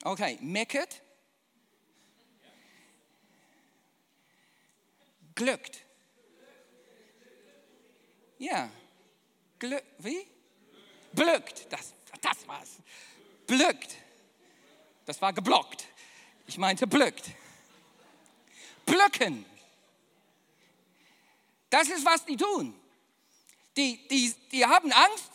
okay, 0.03 0.37
meckert 0.41 1.01
glückt. 5.35 5.85
Ja. 8.39 8.69
Glück, 9.57 9.83
wie? 9.99 10.27
Blückt. 11.13 11.67
Das, 11.69 11.93
das 12.21 12.47
war's. 12.47 12.77
Blückt. 13.47 13.95
Das 15.05 15.21
war 15.21 15.33
geblockt. 15.33 15.85
Ich 16.45 16.57
meinte 16.57 16.87
blückt. 16.87 17.25
Blöcken. 18.85 19.45
Das 21.69 21.87
ist, 21.89 22.05
was 22.05 22.25
die 22.25 22.37
tun. 22.37 22.73
die, 23.77 24.07
die, 24.07 24.33
die 24.51 24.65
haben 24.65 24.91
Angst 24.91 25.31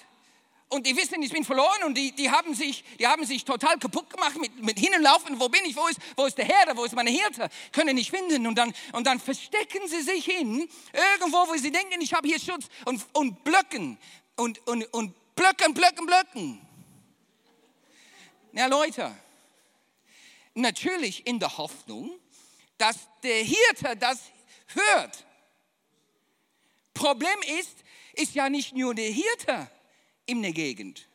und 0.69 0.87
die 0.87 0.97
wissen, 0.97 1.23
ich 1.23 1.33
bin 1.33 1.45
verloren 1.45 1.85
und 1.85 1.95
die, 1.95 2.13
die, 2.13 2.31
haben, 2.31 2.55
sich, 2.55 2.83
die 2.99 3.07
haben 3.07 3.25
sich 3.25 3.45
total 3.45 3.79
kaputt 3.79 4.11
gemacht 4.11 4.37
mit, 4.39 4.61
mit 4.63 4.79
Hinlaufen. 4.79 5.39
Wo 5.39 5.49
bin 5.49 5.65
ich? 5.65 5.77
Wo 5.77 5.87
ist, 5.87 6.01
wo 6.17 6.27
ist 6.27 6.37
der 6.37 6.47
Herr? 6.47 6.77
Wo 6.77 6.85
ist 6.85 6.95
meine 6.95 7.11
Hirte? 7.11 7.49
Können 7.73 7.95
nicht 7.95 8.11
finden. 8.11 8.47
Und 8.47 8.57
dann, 8.57 8.75
und 8.93 9.07
dann 9.07 9.21
verstecken 9.21 9.87
sie 9.87 10.03
sich 10.03 10.25
hin, 10.25 10.69
irgendwo, 10.93 11.47
wo 11.49 11.55
sie 11.57 11.71
denken, 11.71 12.01
ich 12.01 12.13
habe 12.13 12.27
hier 12.27 12.41
Schutz 12.41 12.67
und, 12.87 13.05
und 13.13 13.45
blöcken 13.45 13.99
und, 14.37 14.67
und, 14.67 14.93
und 14.93 15.15
blöcken, 15.35 15.75
blöcken, 15.75 16.07
blöcken. 16.07 16.67
Na 18.53 18.67
Leute, 18.67 19.15
natürlich 20.55 21.27
in 21.27 21.39
der 21.39 21.57
Hoffnung, 21.57 22.19
dass 22.79 23.09
der 23.23 23.43
Hirte 23.43 23.97
das 23.97 24.21
hört. 24.69 25.25
Problem 26.93 27.41
ist, 27.61 27.77
ist 28.15 28.35
ja 28.35 28.49
nicht 28.49 28.75
nur 28.75 28.95
der 28.95 29.11
Hirte 29.11 29.69
in 30.27 30.43
der 30.43 30.53
Gegend. 30.53 31.09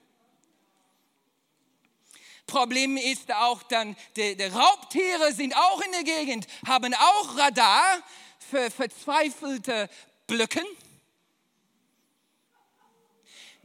Problem 2.46 2.98
ist 2.98 3.32
auch 3.32 3.64
dann, 3.64 3.96
die, 4.16 4.36
die 4.36 4.44
Raubtiere 4.44 5.34
sind 5.34 5.56
auch 5.56 5.82
in 5.82 5.92
der 5.92 6.04
Gegend, 6.04 6.48
haben 6.66 6.94
auch 6.96 7.38
Radar 7.38 8.02
für 8.40 8.72
verzweifelte 8.72 9.90
Blöcken. 10.26 10.66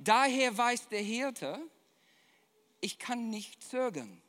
Daher 0.04 0.56
weiß 0.56 0.88
der 0.88 1.00
Hirte, 1.00 1.58
ich 2.82 2.98
kann 2.98 3.30
nicht 3.30 3.62
zögern. 3.64 4.20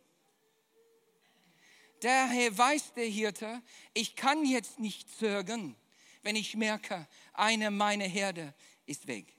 Daher 1.99 2.57
weiß 2.57 2.93
der 2.93 3.07
Hirte, 3.07 3.61
ich 3.93 4.15
kann 4.15 4.45
jetzt 4.45 4.79
nicht 4.79 5.09
zögern, 5.19 5.75
wenn 6.23 6.37
ich 6.37 6.55
merke, 6.55 7.07
eine 7.33 7.71
meiner 7.71 8.05
Herde 8.05 8.53
ist 8.85 9.07
weg. 9.07 9.33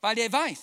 Weil 0.00 0.14
der 0.14 0.32
weiß, 0.32 0.62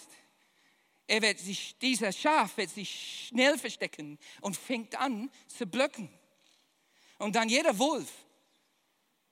er 1.06 1.22
wird 1.22 1.40
sich, 1.40 1.78
dieser 1.78 2.12
Schaf 2.12 2.58
wird 2.58 2.72
sich 2.72 3.28
schnell 3.28 3.60
verstecken 3.60 4.18
und 4.42 4.58
fängt 4.58 4.96
an 4.96 5.30
zu 5.48 5.68
blöcken. 5.68 6.10
Und 7.20 7.36
dann 7.36 7.50
jeder 7.50 7.78
Wolf, 7.78 8.12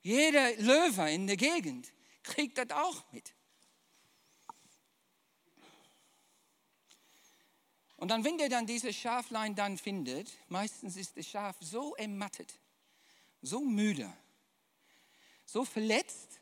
jeder 0.02 0.54
Löwe 0.58 1.10
in 1.10 1.26
der 1.26 1.36
Gegend 1.36 1.92
kriegt 2.22 2.56
das 2.56 2.70
auch 2.70 3.10
mit. 3.10 3.34
Und 8.00 8.08
dann, 8.08 8.24
wenn 8.24 8.38
der 8.38 8.48
dann 8.48 8.66
dieses 8.66 8.96
Schaflein 8.96 9.54
dann 9.54 9.76
findet, 9.76 10.34
meistens 10.48 10.96
ist 10.96 11.18
das 11.18 11.26
Schaf 11.26 11.54
so 11.60 11.94
ermattet, 11.96 12.58
so 13.42 13.60
müde, 13.60 14.10
so 15.44 15.66
verletzt, 15.66 16.40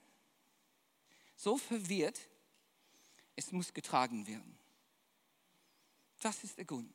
so 1.35 1.59
verwirrt, 1.59 2.21
es 3.35 3.51
muss 3.51 3.75
getragen 3.75 4.25
werden. 4.29 4.57
Das 6.21 6.45
ist 6.45 6.59
der 6.59 6.65
Grund. 6.65 6.95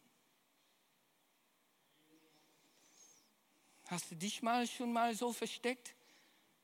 Hast 3.88 4.12
du 4.12 4.15
dich 4.15 4.41
mal 4.41 4.65
schon 4.65 4.93
mal 4.93 5.13
so 5.13 5.34
versteckt, 5.34 5.93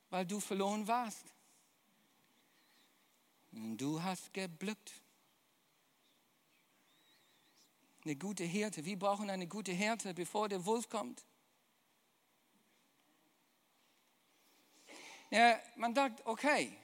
weil 0.09 0.25
du 0.25 0.39
verloren 0.39 0.87
warst? 0.87 1.25
Und 3.51 3.77
du 3.77 4.01
hast 4.01 4.33
geblückt 4.33 4.93
eine 8.03 8.15
gute 8.15 8.43
Hirte. 8.43 8.85
Wir 8.85 8.97
brauchen 8.97 9.29
eine 9.29 9.47
gute 9.47 9.71
Hirte, 9.71 10.13
bevor 10.13 10.49
der 10.49 10.65
Wolf 10.65 10.89
kommt. 10.89 11.23
Ja, 15.31 15.59
man 15.75 15.93
sagt, 15.93 16.25
okay, 16.25 16.75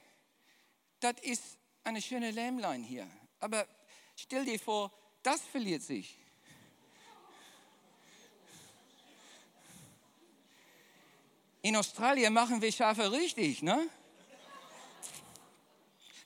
das 1.00 1.14
ist 1.22 1.58
eine 1.82 2.00
schöne 2.00 2.30
Lämmlein 2.30 2.82
hier. 2.82 3.08
Aber 3.40 3.66
stell 4.14 4.44
dir 4.44 4.58
vor, 4.58 4.92
das 5.22 5.40
verliert 5.40 5.82
sich. 5.82 6.18
In 11.62 11.74
Australien 11.74 12.32
machen 12.32 12.62
wir 12.62 12.70
Schafe 12.70 13.10
richtig, 13.10 13.62
ne? 13.62 13.88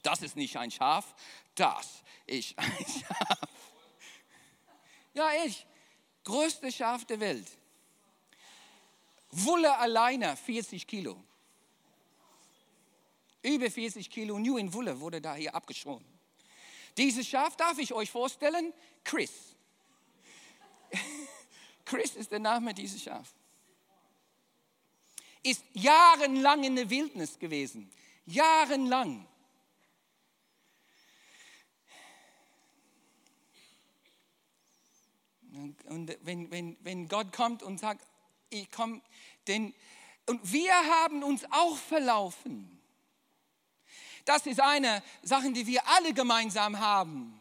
Das 0.02 0.20
ist 0.20 0.36
nicht 0.36 0.56
ein 0.58 0.70
Schaf, 0.70 1.14
das 1.54 2.02
ist 2.26 2.58
ein 2.58 2.86
Schaf. 2.86 3.49
Ja, 5.20 5.44
ich. 5.44 5.66
Größte 6.24 6.72
Schaf 6.72 7.04
der 7.04 7.20
Welt. 7.20 7.46
Wolle 9.30 9.76
alleine 9.76 10.34
40 10.34 10.86
Kilo. 10.86 11.22
Über 13.42 13.70
40 13.70 14.08
Kilo 14.08 14.38
nur 14.38 14.58
in 14.58 14.72
Wolle 14.72 14.98
wurde 14.98 15.20
da 15.20 15.34
hier 15.34 15.54
abgeschoren. 15.54 16.06
Dieses 16.96 17.28
Schaf 17.28 17.54
darf 17.54 17.76
ich 17.78 17.92
euch 17.92 18.10
vorstellen, 18.10 18.72
Chris. 19.04 19.30
Chris 21.84 22.16
ist 22.16 22.32
der 22.32 22.38
Name 22.38 22.72
dieses 22.72 23.02
Schaf. 23.02 23.34
Ist 25.42 25.62
jahrelang 25.74 26.64
in 26.64 26.76
der 26.76 26.88
Wildnis 26.88 27.38
gewesen. 27.38 27.90
Jahrelang. 28.24 29.28
Und 35.86 36.16
wenn, 36.22 36.50
wenn, 36.50 36.76
wenn 36.80 37.08
Gott 37.08 37.32
kommt 37.32 37.62
und 37.62 37.78
sagt, 37.78 38.04
ich 38.50 38.70
komme, 38.70 39.00
denn, 39.46 39.74
und 40.26 40.52
wir 40.52 40.74
haben 40.74 41.22
uns 41.22 41.44
auch 41.50 41.76
verlaufen. 41.76 42.80
Das 44.24 44.46
ist 44.46 44.60
eine 44.60 45.02
Sache, 45.22 45.52
die 45.52 45.66
wir 45.66 45.86
alle 45.88 46.12
gemeinsam 46.12 46.78
haben. 46.78 47.40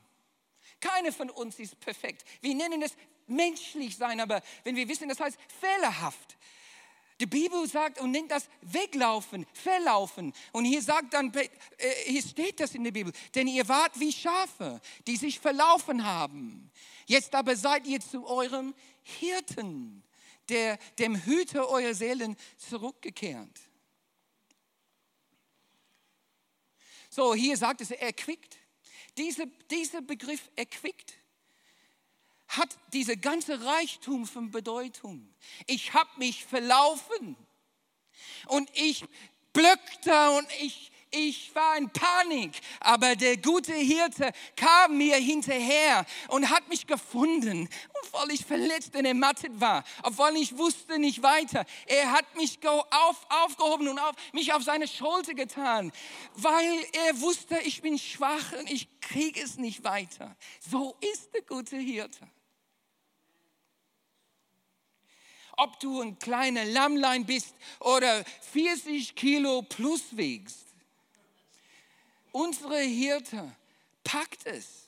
Keine 0.80 1.12
von 1.12 1.30
uns 1.30 1.60
ist 1.60 1.80
perfekt. 1.80 2.24
Wir 2.42 2.56
nennen 2.56 2.82
es 2.82 2.94
menschlich 3.28 3.98
sein, 3.98 4.20
aber 4.20 4.42
wenn 4.64 4.76
wir 4.76 4.88
wissen, 4.88 5.10
das 5.10 5.20
heißt 5.20 5.38
fehlerhaft. 5.60 6.38
Die 7.20 7.26
Bibel 7.26 7.68
sagt 7.68 8.00
und 8.00 8.12
nennt 8.12 8.32
das 8.32 8.48
Weglaufen, 8.62 9.46
Verlaufen. 9.54 10.34
Und 10.54 10.64
hier 10.64 10.82
sagt 10.82 11.14
dann, 11.14 11.34
äh, 11.36 11.50
hier 12.06 12.22
steht 12.22 12.62
das 12.62 12.74
in 12.76 12.84
der 12.86 12.92
Bibel, 12.92 13.12
denn 13.36 13.48
ihr 13.48 13.68
wart 13.68 14.00
wie 14.00 14.14
Schafe, 14.14 14.80
die 15.06 15.18
sich 15.18 15.38
verlaufen 15.38 16.06
haben. 16.06 16.72
Jetzt 17.10 17.34
aber 17.34 17.56
seid 17.56 17.88
ihr 17.88 18.00
zu 18.00 18.28
eurem 18.28 18.76
Hirten, 19.02 20.04
der, 20.48 20.78
dem 21.00 21.16
Hüter 21.16 21.68
eurer 21.68 21.96
Seelen 21.96 22.38
zurückgekehrt. 22.56 23.60
So, 27.10 27.34
hier 27.34 27.58
sagt 27.58 27.82
es, 27.82 27.90
erquickt. 27.90 28.58
Diese, 29.18 29.48
dieser 29.72 30.04
Begriff 30.04 30.52
erquickt 30.56 31.16
hat 32.48 32.78
diese 32.94 33.18
ganze 33.18 33.66
Reichtum 33.66 34.28
von 34.28 34.52
Bedeutung. 34.52 35.34
Ich 35.66 35.96
habe 35.96 36.12
mich 36.18 36.46
verlaufen 36.46 37.36
und 38.50 38.70
ich 38.76 39.04
blöckte 39.52 40.30
und 40.38 40.48
ich 40.62 40.92
ich 41.12 41.54
war 41.56 41.78
in 41.78 41.90
Panik, 41.90 42.60
aber 42.80 43.16
der 43.16 43.38
gute 43.38 43.74
Hirte 43.74 44.32
kam 44.56 44.98
mir 44.98 45.16
hinterher 45.16 46.06
und 46.28 46.50
hat 46.50 46.68
mich 46.70 46.86
gefunden, 46.86 47.68
obwohl 48.04 48.32
ich 48.32 48.46
verletzt 48.46 48.96
und 48.96 49.06
ermattet 49.06 49.60
war, 49.60 49.84
obwohl 50.04 50.36
ich 50.38 50.58
wusste 50.58 51.00
nicht 51.00 51.24
weiter. 51.24 51.66
Er 51.88 52.12
hat 52.12 52.36
mich 52.36 52.60
auf, 52.68 53.26
aufgehoben 53.30 53.88
und 53.88 54.00
auf, 54.00 54.16
mich 54.34 54.54
auf 54.54 54.64
seine 54.64 54.88
Schulter 54.88 55.34
getan, 55.34 55.92
weil 56.36 56.86
er 56.94 57.20
wusste, 57.22 57.58
ich 57.60 57.82
bin 57.82 57.98
schwach 57.98 58.54
und 58.60 58.70
ich 58.70 58.88
kriege 59.02 59.42
es 59.42 59.58
nicht 59.58 59.84
weiter. 59.84 60.36
So 60.60 60.96
ist 61.14 61.34
der 61.34 61.42
gute 61.42 61.78
Hirte. 61.78 62.28
Ob 65.58 65.78
du 65.82 66.02
ein 66.02 66.18
kleiner 66.20 66.64
Lammlein 66.64 67.26
bist 67.26 67.54
oder 67.82 68.24
40 68.52 69.16
Kilo 69.16 69.62
plus 69.64 70.04
wiegst, 70.12 70.69
Unsere 72.32 72.80
Hirte 72.80 73.56
packt 74.04 74.46
es. 74.46 74.88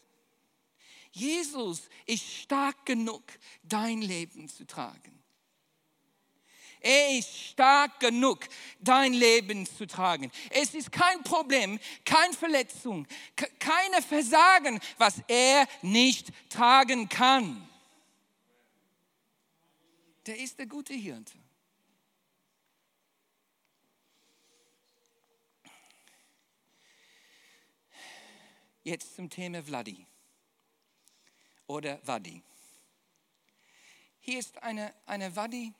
Jesus 1.11 1.89
ist 2.05 2.23
stark 2.23 2.85
genug, 2.85 3.23
dein 3.63 4.01
Leben 4.01 4.47
zu 4.47 4.65
tragen. 4.65 5.21
Er 6.79 7.17
ist 7.19 7.37
stark 7.37 7.99
genug, 7.99 8.47
dein 8.79 9.13
Leben 9.13 9.67
zu 9.67 9.85
tragen. 9.85 10.31
Es 10.49 10.73
ist 10.73 10.91
kein 10.91 11.21
Problem, 11.23 11.79
keine 12.03 12.33
Verletzung, 12.33 13.05
keine 13.59 14.01
Versagen, 14.01 14.79
was 14.97 15.21
er 15.27 15.67
nicht 15.83 16.29
tragen 16.49 17.07
kann. 17.07 17.69
Der 20.25 20.39
ist 20.39 20.57
der 20.57 20.65
gute 20.65 20.93
Hirte. 20.93 21.37
Jetzt 28.83 29.15
zum 29.15 29.29
Thema 29.29 29.63
Vladi 29.63 30.05
oder 31.67 31.99
Wadi. 32.07 32.41
Hier 34.19 34.39
ist 34.39 34.61
eine, 34.61 34.93
eine 35.05 35.35
Wadi, 35.35 35.73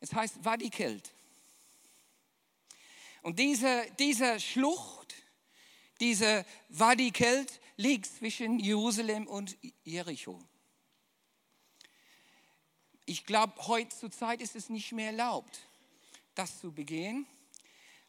es 0.00 0.12
heißt 0.12 0.44
Wadi-Kelt. 0.44 1.12
Und 3.22 3.38
diese, 3.38 3.86
diese 3.98 4.38
Schlucht, 4.38 5.14
Diese 6.00 6.44
Wadi 6.68 7.10
Kelt 7.12 7.60
liegt 7.76 8.06
zwischen 8.06 8.58
Jerusalem 8.58 9.26
und 9.26 9.56
Jericho. 9.84 10.42
Ich 13.06 13.24
glaube, 13.24 13.54
heutzutage 13.66 14.42
ist 14.42 14.56
es 14.56 14.68
nicht 14.68 14.92
mehr 14.92 15.10
erlaubt, 15.10 15.60
das 16.34 16.60
zu 16.60 16.72
begehen. 16.72 17.26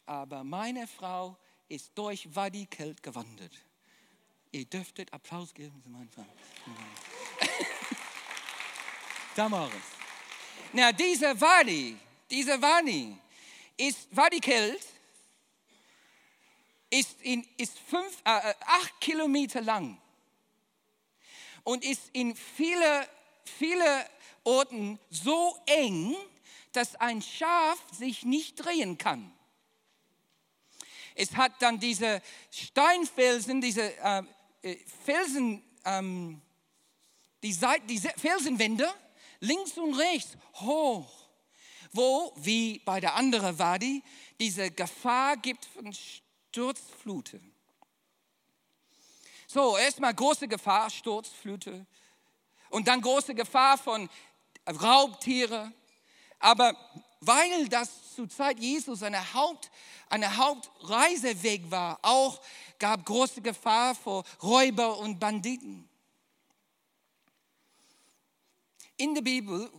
Aber 0.05 0.43
meine 0.43 0.87
Frau 0.87 1.37
ist 1.69 1.91
durch 1.95 2.33
Wadi 2.35 2.65
Kelt 2.65 3.01
gewandert. 3.01 3.51
Ihr 4.51 4.65
dürftet 4.65 5.11
Applaus 5.13 5.53
geben 5.53 5.81
zu 5.81 5.89
meinem 5.89 6.09
Frau. 6.09 6.25
Damaris. 9.35 9.73
Na, 10.71 10.91
dieser 10.91 11.39
Wadi, 11.39 11.97
dieser 12.29 12.61
Wadi 12.61 13.17
ist 13.77 14.07
Wadi 14.15 14.39
Kelt 14.39 14.85
ist, 16.89 17.21
in, 17.21 17.45
ist 17.57 17.77
fünf, 17.79 18.21
äh, 18.23 18.53
acht 18.61 18.99
Kilometer 19.01 19.61
lang 19.61 19.97
und 21.63 21.83
ist 21.83 22.09
in 22.13 22.35
viele, 22.35 23.07
viele 23.43 24.09
Orten 24.43 24.99
so 25.09 25.57
eng, 25.65 26.15
dass 26.71 26.95
ein 26.95 27.21
Schaf 27.21 27.79
sich 27.91 28.23
nicht 28.23 28.55
drehen 28.63 28.97
kann. 28.97 29.34
Es 31.15 31.35
hat 31.35 31.53
dann 31.61 31.79
diese 31.79 32.21
Steinfelsen, 32.51 33.61
diese 33.61 33.97
äh, 34.03 34.23
äh 34.61 34.77
Felsen, 35.05 35.63
ähm, 35.85 36.41
die, 37.41 37.53
Seite, 37.53 37.85
die 37.87 37.99
Felsenwände 37.99 38.93
links 39.39 39.77
und 39.77 39.93
rechts 39.95 40.37
hoch, 40.55 41.09
wo, 41.91 42.33
wie 42.35 42.79
bei 42.79 42.99
der 42.99 43.15
anderen 43.15 43.57
Wadi, 43.57 44.03
diese 44.39 44.69
Gefahr 44.71 45.37
gibt 45.37 45.65
von 45.65 45.93
Sturzflute. 45.93 47.39
So, 49.47 49.77
erstmal 49.77 50.13
große 50.13 50.47
Gefahr, 50.47 50.89
Sturzflute. 50.89 51.85
Und 52.69 52.87
dann 52.89 52.99
große 52.99 53.33
Gefahr 53.33 53.77
von 53.77 54.09
Raubtiere. 54.67 55.71
Aber 56.39 56.75
weil 57.25 57.67
das 57.69 58.15
zur 58.15 58.29
Zeit 58.29 58.59
Jesus 58.59 59.03
eine, 59.03 59.33
Haupt, 59.33 59.71
eine 60.09 60.37
Hauptreiseweg 60.37 61.69
war, 61.71 61.99
auch 62.01 62.41
gab 62.79 63.05
große 63.05 63.41
Gefahr 63.41 63.95
vor 63.95 64.23
Räuber 64.41 64.97
und 64.99 65.19
Banditen. 65.19 65.87
In 68.97 69.13
der 69.13 69.21
Bibel, 69.21 69.69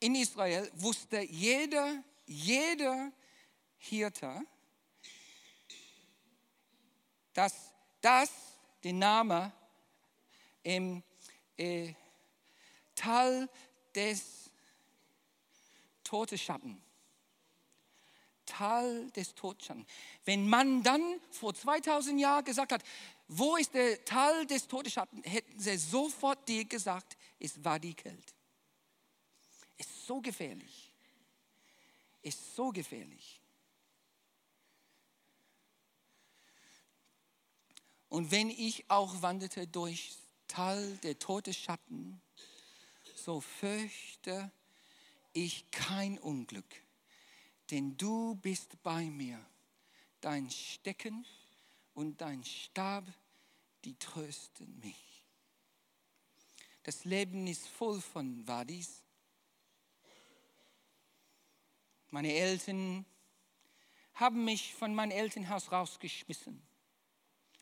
in 0.00 0.14
Israel, 0.14 0.70
wusste 0.74 1.20
jeder, 1.20 2.02
jeder 2.26 3.12
Hirte, 3.76 4.42
dass 7.34 7.54
das 8.00 8.30
der 8.82 8.92
Name 8.92 9.52
im 10.62 11.02
äh, 11.56 11.92
Tal 12.94 13.48
des 13.94 14.47
Todesschatten. 16.08 16.82
Tal 18.46 19.10
des 19.10 19.34
Todesschatten. 19.34 19.86
Wenn 20.24 20.48
man 20.48 20.82
dann 20.82 21.02
vor 21.30 21.54
2000 21.54 22.18
Jahren 22.18 22.46
gesagt 22.46 22.72
hat, 22.72 22.82
wo 23.28 23.56
ist 23.56 23.74
der 23.74 24.02
Tal 24.06 24.46
des 24.46 24.66
Todesschatten, 24.66 25.22
hätten 25.22 25.60
sie 25.60 25.76
sofort 25.76 26.48
dir 26.48 26.64
gesagt, 26.64 27.18
es 27.38 27.62
war 27.62 27.78
die 27.78 27.92
Kälte. 27.92 28.32
Ist 29.76 30.06
so 30.06 30.22
gefährlich. 30.22 30.90
Ist 32.22 32.56
so 32.56 32.70
gefährlich. 32.70 33.42
Und 38.08 38.30
wenn 38.30 38.48
ich 38.48 38.90
auch 38.90 39.20
wanderte 39.20 39.66
durch 39.66 40.16
Tal 40.46 40.96
der 41.02 41.18
Todesschatten, 41.18 42.22
so 43.14 43.42
fürchte 43.42 44.50
ich 45.32 45.70
kein 45.70 46.18
Unglück, 46.18 46.82
denn 47.70 47.96
du 47.96 48.34
bist 48.36 48.82
bei 48.82 49.04
mir. 49.04 49.44
Dein 50.20 50.50
Stecken 50.50 51.24
und 51.94 52.20
dein 52.20 52.44
Stab, 52.44 53.04
die 53.84 53.96
trösten 53.98 54.78
mich. 54.80 55.24
Das 56.82 57.04
Leben 57.04 57.46
ist 57.46 57.68
voll 57.68 58.00
von 58.00 58.46
Wadis. 58.48 59.02
Meine 62.10 62.32
Eltern 62.32 63.04
haben 64.14 64.44
mich 64.44 64.74
von 64.74 64.94
meinem 64.94 65.12
Elternhaus 65.12 65.70
rausgeschmissen. 65.70 66.60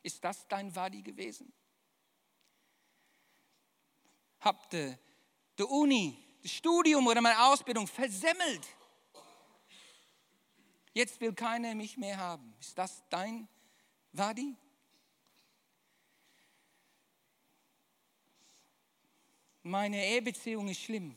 Ist 0.03 0.23
das 0.23 0.47
dein 0.49 0.75
Wadi 0.75 1.03
gewesen? 1.03 1.53
Habt 4.41 4.73
ihr 4.75 4.99
die 5.59 5.65
Uni, 5.65 6.26
Studium 6.49 7.07
oder 7.07 7.21
meine 7.21 7.41
Ausbildung 7.47 7.87
versemmelt? 7.87 8.67
Jetzt 10.93 11.21
will 11.21 11.35
keiner 11.35 11.75
mich 11.75 11.97
mehr 11.97 12.17
haben. 12.17 12.55
Ist 12.59 12.77
das 12.79 13.03
dein 13.11 13.47
Wadi? 14.13 14.57
Meine 19.63 20.03
Ehebeziehung 20.05 20.69
ist 20.69 20.81
schlimm. 20.81 21.17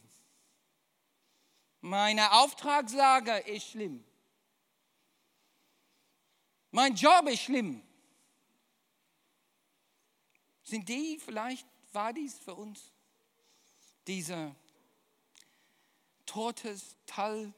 Meine 1.81 2.31
Auftragslage 2.31 3.37
ist 3.39 3.69
schlimm. 3.69 4.03
Mein 6.71 6.93
Job 6.95 7.27
ist 7.29 7.43
schlimm. 7.43 7.81
Sind 10.63 10.89
die 10.89 11.19
vielleicht, 11.19 11.65
war 11.93 12.11
dies 12.11 12.37
für 12.37 12.53
uns 12.53 12.91
dieser 14.05 14.55
totes 16.29 16.95
Tal, 17.07 17.51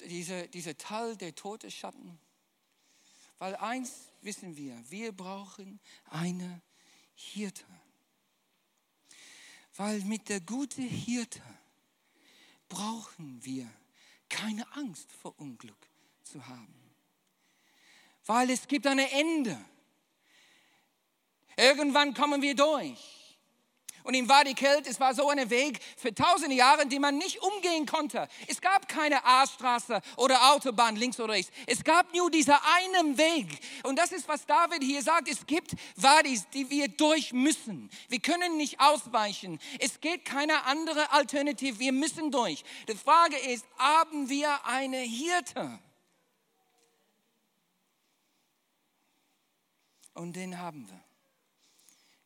dieser, 0.00 0.48
dieser 0.48 0.76
Tal 0.76 1.16
der 1.16 1.34
Todesschatten? 1.34 2.18
Weil 3.38 3.54
eins 3.56 4.10
wissen 4.22 4.56
wir, 4.56 4.82
wir 4.90 5.12
brauchen 5.12 5.78
eine 6.10 6.60
Hirte. 7.14 7.64
Weil 9.76 10.00
mit 10.00 10.28
der 10.28 10.40
gute 10.40 10.82
Hirte 10.82 11.42
brauchen 12.68 13.44
wir 13.44 13.70
keine 14.28 14.70
Angst 14.72 15.12
vor 15.12 15.38
Unglück 15.38 15.88
zu 16.24 16.44
haben. 16.46 16.74
Weil 18.26 18.50
es 18.50 18.66
gibt 18.66 18.86
ein 18.86 18.98
Ende 18.98 19.64
Irgendwann 21.56 22.14
kommen 22.14 22.42
wir 22.42 22.54
durch. 22.54 23.23
Und 24.04 24.12
ihm 24.12 24.28
war 24.28 24.44
die 24.44 24.54
Kälte, 24.54 24.90
es 24.90 25.00
war 25.00 25.14
so 25.14 25.30
ein 25.30 25.48
Weg 25.48 25.80
für 25.96 26.14
tausende 26.14 26.54
Jahre, 26.54 26.86
die 26.86 26.98
man 26.98 27.16
nicht 27.16 27.42
umgehen 27.42 27.86
konnte. 27.86 28.28
Es 28.46 28.60
gab 28.60 28.86
keine 28.86 29.24
A-Straße 29.24 30.02
oder 30.16 30.52
Autobahn 30.52 30.94
links 30.94 31.18
oder 31.18 31.32
rechts. 31.32 31.50
Es 31.66 31.82
gab 31.82 32.14
nur 32.14 32.30
diesen 32.30 32.54
einen 32.76 33.16
Weg. 33.16 33.46
Und 33.82 33.98
das 33.98 34.12
ist, 34.12 34.28
was 34.28 34.44
David 34.44 34.82
hier 34.82 35.02
sagt. 35.02 35.28
Es 35.28 35.46
gibt 35.46 35.74
Wadis, 35.96 36.46
die 36.52 36.68
wir 36.68 36.88
durch 36.88 37.32
müssen. 37.32 37.88
Wir 38.08 38.20
können 38.20 38.58
nicht 38.58 38.78
ausweichen. 38.78 39.58
Es 39.78 39.98
geht 40.02 40.26
keine 40.26 40.64
andere 40.64 41.10
Alternative. 41.10 41.78
Wir 41.78 41.92
müssen 41.92 42.30
durch. 42.30 42.62
Die 42.86 42.94
Frage 42.94 43.38
ist, 43.38 43.64
haben 43.78 44.28
wir 44.28 44.66
eine 44.66 44.98
Hirte? 44.98 45.78
Und 50.12 50.36
den 50.36 50.58
haben 50.58 50.86
wir. 50.90 51.13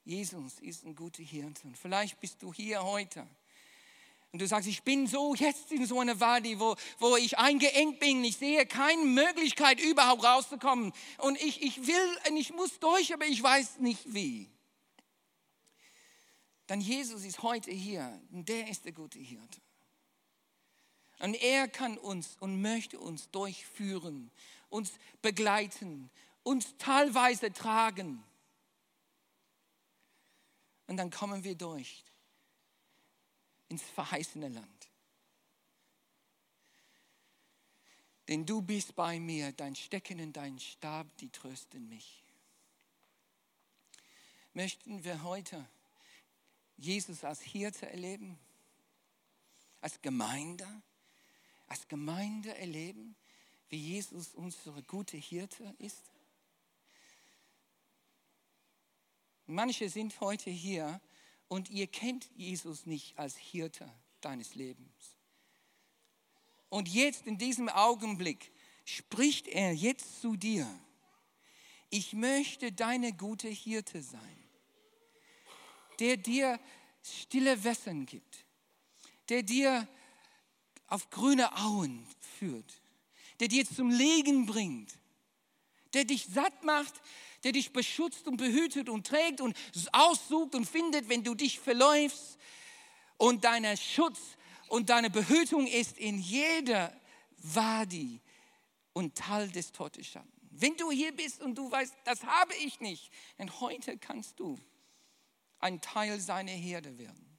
Jesus 0.08 0.58
ist 0.60 0.86
ein 0.86 0.96
guter 0.96 1.22
Hirte. 1.22 1.68
Und 1.68 1.76
vielleicht 1.76 2.18
bist 2.18 2.42
du 2.42 2.50
hier 2.50 2.82
heute 2.82 3.26
und 4.32 4.40
du 4.40 4.46
sagst, 4.46 4.66
ich 4.66 4.82
bin 4.82 5.06
so 5.06 5.34
jetzt 5.34 5.70
in 5.70 5.84
so 5.84 6.00
einer 6.00 6.18
Wadi, 6.18 6.58
wo, 6.58 6.76
wo 6.98 7.16
ich 7.18 7.36
eingeengt 7.36 8.00
bin. 8.00 8.24
Ich 8.24 8.38
sehe 8.38 8.64
keine 8.64 9.04
Möglichkeit, 9.04 9.78
überhaupt 9.78 10.24
rauszukommen. 10.24 10.94
Und 11.18 11.38
ich, 11.42 11.60
ich 11.60 11.86
will, 11.86 12.18
ich 12.38 12.54
muss 12.54 12.78
durch, 12.78 13.12
aber 13.12 13.26
ich 13.26 13.42
weiß 13.42 13.80
nicht 13.80 14.14
wie. 14.14 14.48
Dann 16.68 16.80
Jesus 16.80 17.22
ist 17.24 17.42
heute 17.42 17.70
hier 17.70 18.18
und 18.32 18.48
der 18.48 18.66
ist 18.68 18.86
der 18.86 18.92
gute 18.92 19.18
Hirte. 19.18 19.60
Und 21.18 21.34
er 21.34 21.68
kann 21.68 21.98
uns 21.98 22.38
und 22.40 22.62
möchte 22.62 22.98
uns 22.98 23.28
durchführen, 23.30 24.30
uns 24.70 24.92
begleiten, 25.20 26.08
uns 26.44 26.74
teilweise 26.78 27.52
tragen. 27.52 28.24
Und 30.88 30.96
dann 30.96 31.10
kommen 31.10 31.44
wir 31.44 31.54
durch 31.54 32.02
ins 33.68 33.82
verheißene 33.82 34.48
Land. 34.48 34.88
Denn 38.26 38.44
du 38.44 38.60
bist 38.60 38.94
bei 38.94 39.20
mir, 39.20 39.52
dein 39.52 39.76
Stecken 39.76 40.20
und 40.20 40.32
dein 40.34 40.58
Stab, 40.58 41.06
die 41.18 41.30
trösten 41.30 41.88
mich. 41.88 42.24
Möchten 44.54 45.04
wir 45.04 45.22
heute 45.22 45.64
Jesus 46.76 47.22
als 47.22 47.40
Hirte 47.40 47.88
erleben? 47.88 48.38
Als 49.80 50.00
Gemeinde? 50.02 50.66
Als 51.68 51.86
Gemeinde 51.88 52.56
erleben, 52.56 53.14
wie 53.68 53.76
Jesus 53.76 54.34
unsere 54.34 54.82
gute 54.82 55.18
Hirte 55.18 55.74
ist? 55.78 56.07
Manche 59.50 59.88
sind 59.88 60.20
heute 60.20 60.50
hier 60.50 61.00
und 61.48 61.70
ihr 61.70 61.86
kennt 61.86 62.28
Jesus 62.36 62.84
nicht 62.84 63.18
als 63.18 63.34
Hirte 63.34 63.90
deines 64.20 64.54
Lebens. 64.54 65.16
Und 66.68 66.86
jetzt 66.86 67.26
in 67.26 67.38
diesem 67.38 67.70
Augenblick 67.70 68.52
spricht 68.84 69.48
er 69.48 69.72
jetzt 69.72 70.20
zu 70.20 70.36
dir. 70.36 70.68
Ich 71.88 72.12
möchte 72.12 72.72
deine 72.72 73.14
gute 73.14 73.48
Hirte 73.48 74.02
sein, 74.02 74.44
der 75.98 76.18
dir 76.18 76.60
stille 77.02 77.64
Wässern 77.64 78.04
gibt, 78.04 78.44
der 79.30 79.42
dir 79.42 79.88
auf 80.88 81.08
grüne 81.08 81.56
Auen 81.56 82.06
führt, 82.38 82.82
der 83.40 83.48
dir 83.48 83.64
zum 83.64 83.90
Legen 83.90 84.44
bringt, 84.44 84.92
der 85.94 86.04
dich 86.04 86.26
satt 86.26 86.64
macht, 86.64 87.00
der 87.44 87.52
dich 87.52 87.72
beschützt 87.72 88.26
und 88.26 88.36
behütet 88.36 88.88
und 88.88 89.06
trägt 89.06 89.40
und 89.40 89.56
aussucht 89.92 90.54
und 90.54 90.66
findet, 90.66 91.08
wenn 91.08 91.24
du 91.24 91.34
dich 91.34 91.58
verläufst. 91.60 92.38
Und 93.16 93.44
deiner 93.44 93.76
Schutz 93.76 94.18
und 94.68 94.90
deine 94.90 95.10
Behütung 95.10 95.66
ist 95.66 95.98
in 95.98 96.18
jeder 96.18 96.92
Wadi 97.38 98.20
und 98.92 99.14
Tal 99.16 99.48
des 99.48 99.72
Todesschatten. 99.72 100.30
Wenn 100.50 100.76
du 100.76 100.90
hier 100.90 101.12
bist 101.12 101.40
und 101.40 101.56
du 101.56 101.70
weißt, 101.70 101.94
das 102.04 102.24
habe 102.24 102.54
ich 102.56 102.80
nicht, 102.80 103.12
dann 103.36 103.60
heute 103.60 103.96
kannst 103.96 104.40
du 104.40 104.58
ein 105.60 105.80
Teil 105.80 106.20
seiner 106.20 106.52
Herde 106.52 106.98
werden. 106.98 107.38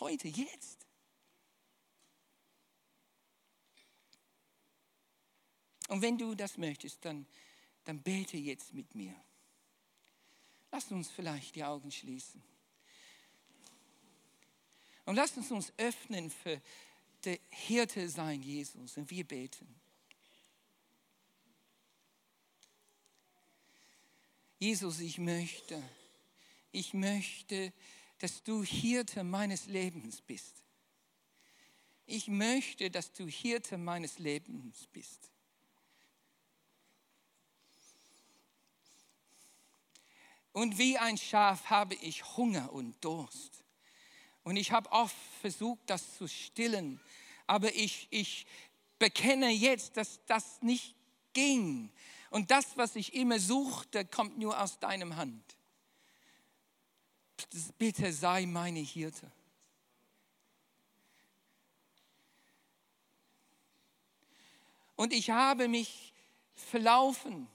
Heute, 0.00 0.28
jetzt. 0.28 0.86
Und 5.88 6.02
wenn 6.02 6.18
du 6.18 6.34
das 6.34 6.58
möchtest, 6.58 7.04
dann, 7.04 7.26
dann 7.84 8.02
bete 8.02 8.36
jetzt 8.36 8.72
mit 8.72 8.94
mir. 8.94 9.14
Lass 10.70 10.90
uns 10.90 11.10
vielleicht 11.10 11.54
die 11.54 11.64
Augen 11.64 11.90
schließen. 11.90 12.42
Und 15.04 15.16
lass 15.16 15.36
uns 15.36 15.50
uns 15.50 15.72
öffnen 15.76 16.30
für 16.30 16.60
der 17.24 17.38
Hirte 17.50 18.08
sein, 18.08 18.42
Jesus. 18.42 18.96
Und 18.96 19.10
wir 19.10 19.24
beten. 19.24 19.74
Jesus, 24.58 25.00
ich 25.00 25.18
möchte, 25.18 25.82
ich 26.72 26.94
möchte, 26.94 27.72
dass 28.18 28.42
du 28.42 28.62
Hirte 28.62 29.22
meines 29.22 29.66
Lebens 29.66 30.22
bist. 30.22 30.64
Ich 32.06 32.28
möchte, 32.28 32.90
dass 32.90 33.12
du 33.12 33.26
Hirte 33.26 33.76
meines 33.76 34.18
Lebens 34.18 34.86
bist. 34.92 35.33
Und 40.54 40.78
wie 40.78 40.96
ein 40.96 41.18
Schaf 41.18 41.68
habe 41.68 41.96
ich 41.96 42.36
Hunger 42.36 42.72
und 42.72 43.04
Durst. 43.04 43.64
Und 44.44 44.54
ich 44.54 44.70
habe 44.70 44.90
oft 44.92 45.16
versucht, 45.40 45.80
das 45.86 46.16
zu 46.16 46.28
stillen. 46.28 47.00
Aber 47.48 47.74
ich, 47.74 48.06
ich 48.10 48.46
bekenne 49.00 49.50
jetzt, 49.50 49.96
dass 49.96 50.20
das 50.26 50.62
nicht 50.62 50.94
ging. 51.32 51.90
Und 52.30 52.52
das, 52.52 52.76
was 52.76 52.94
ich 52.94 53.14
immer 53.14 53.40
suchte, 53.40 54.04
kommt 54.04 54.38
nur 54.38 54.60
aus 54.60 54.78
deinem 54.78 55.16
Hand. 55.16 55.42
Bitte 57.76 58.12
sei 58.12 58.46
meine 58.46 58.78
Hirte. 58.78 59.28
Und 64.94 65.12
ich 65.12 65.30
habe 65.30 65.66
mich 65.66 66.14
verlaufen 66.54 67.48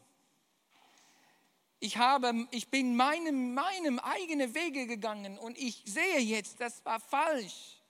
ich, 1.79 1.97
habe, 1.97 2.47
ich 2.51 2.67
bin 2.69 2.95
meinem, 2.95 3.53
meinem 3.53 3.99
eigenen 3.99 4.53
Wege 4.53 4.85
gegangen 4.85 5.37
und 5.37 5.57
ich 5.57 5.83
sehe 5.85 6.19
jetzt, 6.19 6.59
das 6.59 6.83
war 6.83 6.99
falsch. 6.99 7.81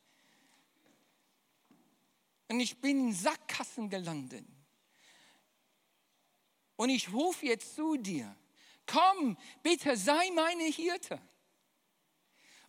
Und 2.48 2.60
ich 2.60 2.80
bin 2.80 3.08
in 3.08 3.14
Sackkassen 3.14 3.90
gelandet. 3.90 4.46
Und 6.76 6.90
ich 6.90 7.12
rufe 7.12 7.46
jetzt 7.46 7.76
zu 7.76 7.98
dir, 7.98 8.36
komm, 8.86 9.38
bitte 9.64 9.98
sei 9.98 10.32
meine 10.32 10.64
Hirte 10.64 11.20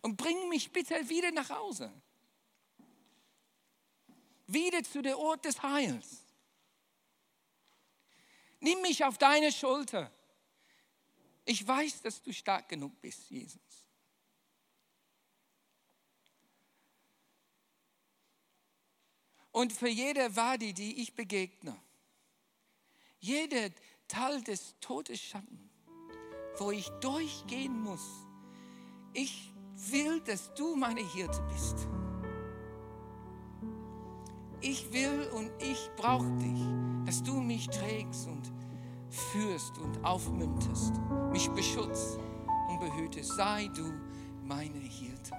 und 0.01 0.17
bring 0.17 0.49
mich 0.49 0.71
bitte 0.71 1.07
wieder 1.07 1.31
nach 1.31 1.49
Hause. 1.49 1.91
Wieder 4.47 4.83
zu 4.83 5.01
der 5.01 5.17
Ort 5.17 5.45
des 5.45 5.61
Heils. 5.63 6.25
Nimm 8.59 8.81
mich 8.81 9.03
auf 9.05 9.17
deine 9.17 9.51
Schulter 9.51 10.11
ich 11.51 11.67
weiß, 11.67 12.01
dass 12.01 12.23
du 12.23 12.31
stark 12.31 12.69
genug 12.69 13.01
bist, 13.01 13.29
Jesus. 13.29 13.59
Und 19.51 19.73
für 19.73 19.89
jede 19.89 20.33
Wadi, 20.33 20.71
die 20.71 21.01
ich 21.01 21.13
begegne, 21.13 21.75
jeder 23.19 23.69
Teil 24.07 24.41
des 24.43 24.75
Todesschatten, 24.79 25.69
wo 26.57 26.71
ich 26.71 26.87
durchgehen 27.01 27.77
muss, 27.81 28.25
ich 29.11 29.51
will, 29.75 30.21
dass 30.21 30.53
du 30.53 30.77
meine 30.77 31.05
Hirte 31.05 31.41
bist. 31.51 31.75
Ich 34.61 34.93
will 34.93 35.29
und 35.33 35.51
ich 35.61 35.89
brauche 35.97 36.31
dich, 36.37 36.61
dass 37.05 37.21
du 37.23 37.41
mich 37.41 37.67
trägst 37.67 38.27
und 38.27 38.60
führst 39.11 39.77
und 39.77 40.03
aufmunterst, 40.03 40.93
mich 41.31 41.49
beschützt 41.51 42.19
und 42.69 42.79
behütest. 42.79 43.35
Sei 43.35 43.69
du 43.75 43.83
meine 44.43 44.79
Hirte. 44.79 45.31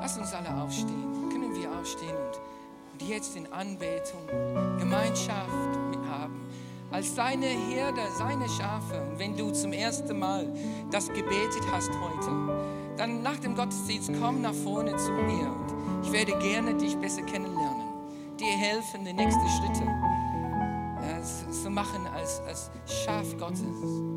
Lass 0.00 0.18
uns 0.18 0.32
alle 0.34 0.62
aufstehen. 0.62 1.30
Können 1.30 1.54
wir 1.54 1.70
aufstehen 1.78 2.16
und, 2.16 3.08
jetzt 3.08 3.36
in 3.36 3.52
Anbetung 3.52 4.26
Gemeinschaft 4.78 5.50
haben 6.08 6.40
als 6.90 7.14
seine 7.14 7.46
Herde, 7.46 8.00
seine 8.16 8.48
Schafe. 8.48 9.02
Und 9.10 9.18
wenn 9.18 9.36
du 9.36 9.50
zum 9.50 9.72
ersten 9.72 10.18
Mal 10.18 10.46
das 10.90 11.08
gebetet 11.08 11.62
hast 11.72 11.90
heute, 11.90 12.30
dann 12.96 13.22
nach 13.22 13.38
dem 13.38 13.56
Gottesdienst 13.56 14.12
komm 14.20 14.40
nach 14.40 14.54
vorne 14.54 14.96
zu 14.96 15.10
mir 15.10 15.50
und 15.50 16.04
ich 16.04 16.12
werde 16.12 16.38
gerne 16.38 16.74
dich 16.74 16.96
besser 16.96 17.22
kennenlernen 17.22 17.73
dir 18.54 18.58
helfen, 18.58 19.04
die 19.04 19.12
nächsten 19.12 19.48
Schritte 19.48 19.86
zu 21.50 21.70
machen 21.70 22.06
als, 22.06 22.40
als 22.46 22.70
Schaf 22.86 23.36
Gottes. 23.38 24.13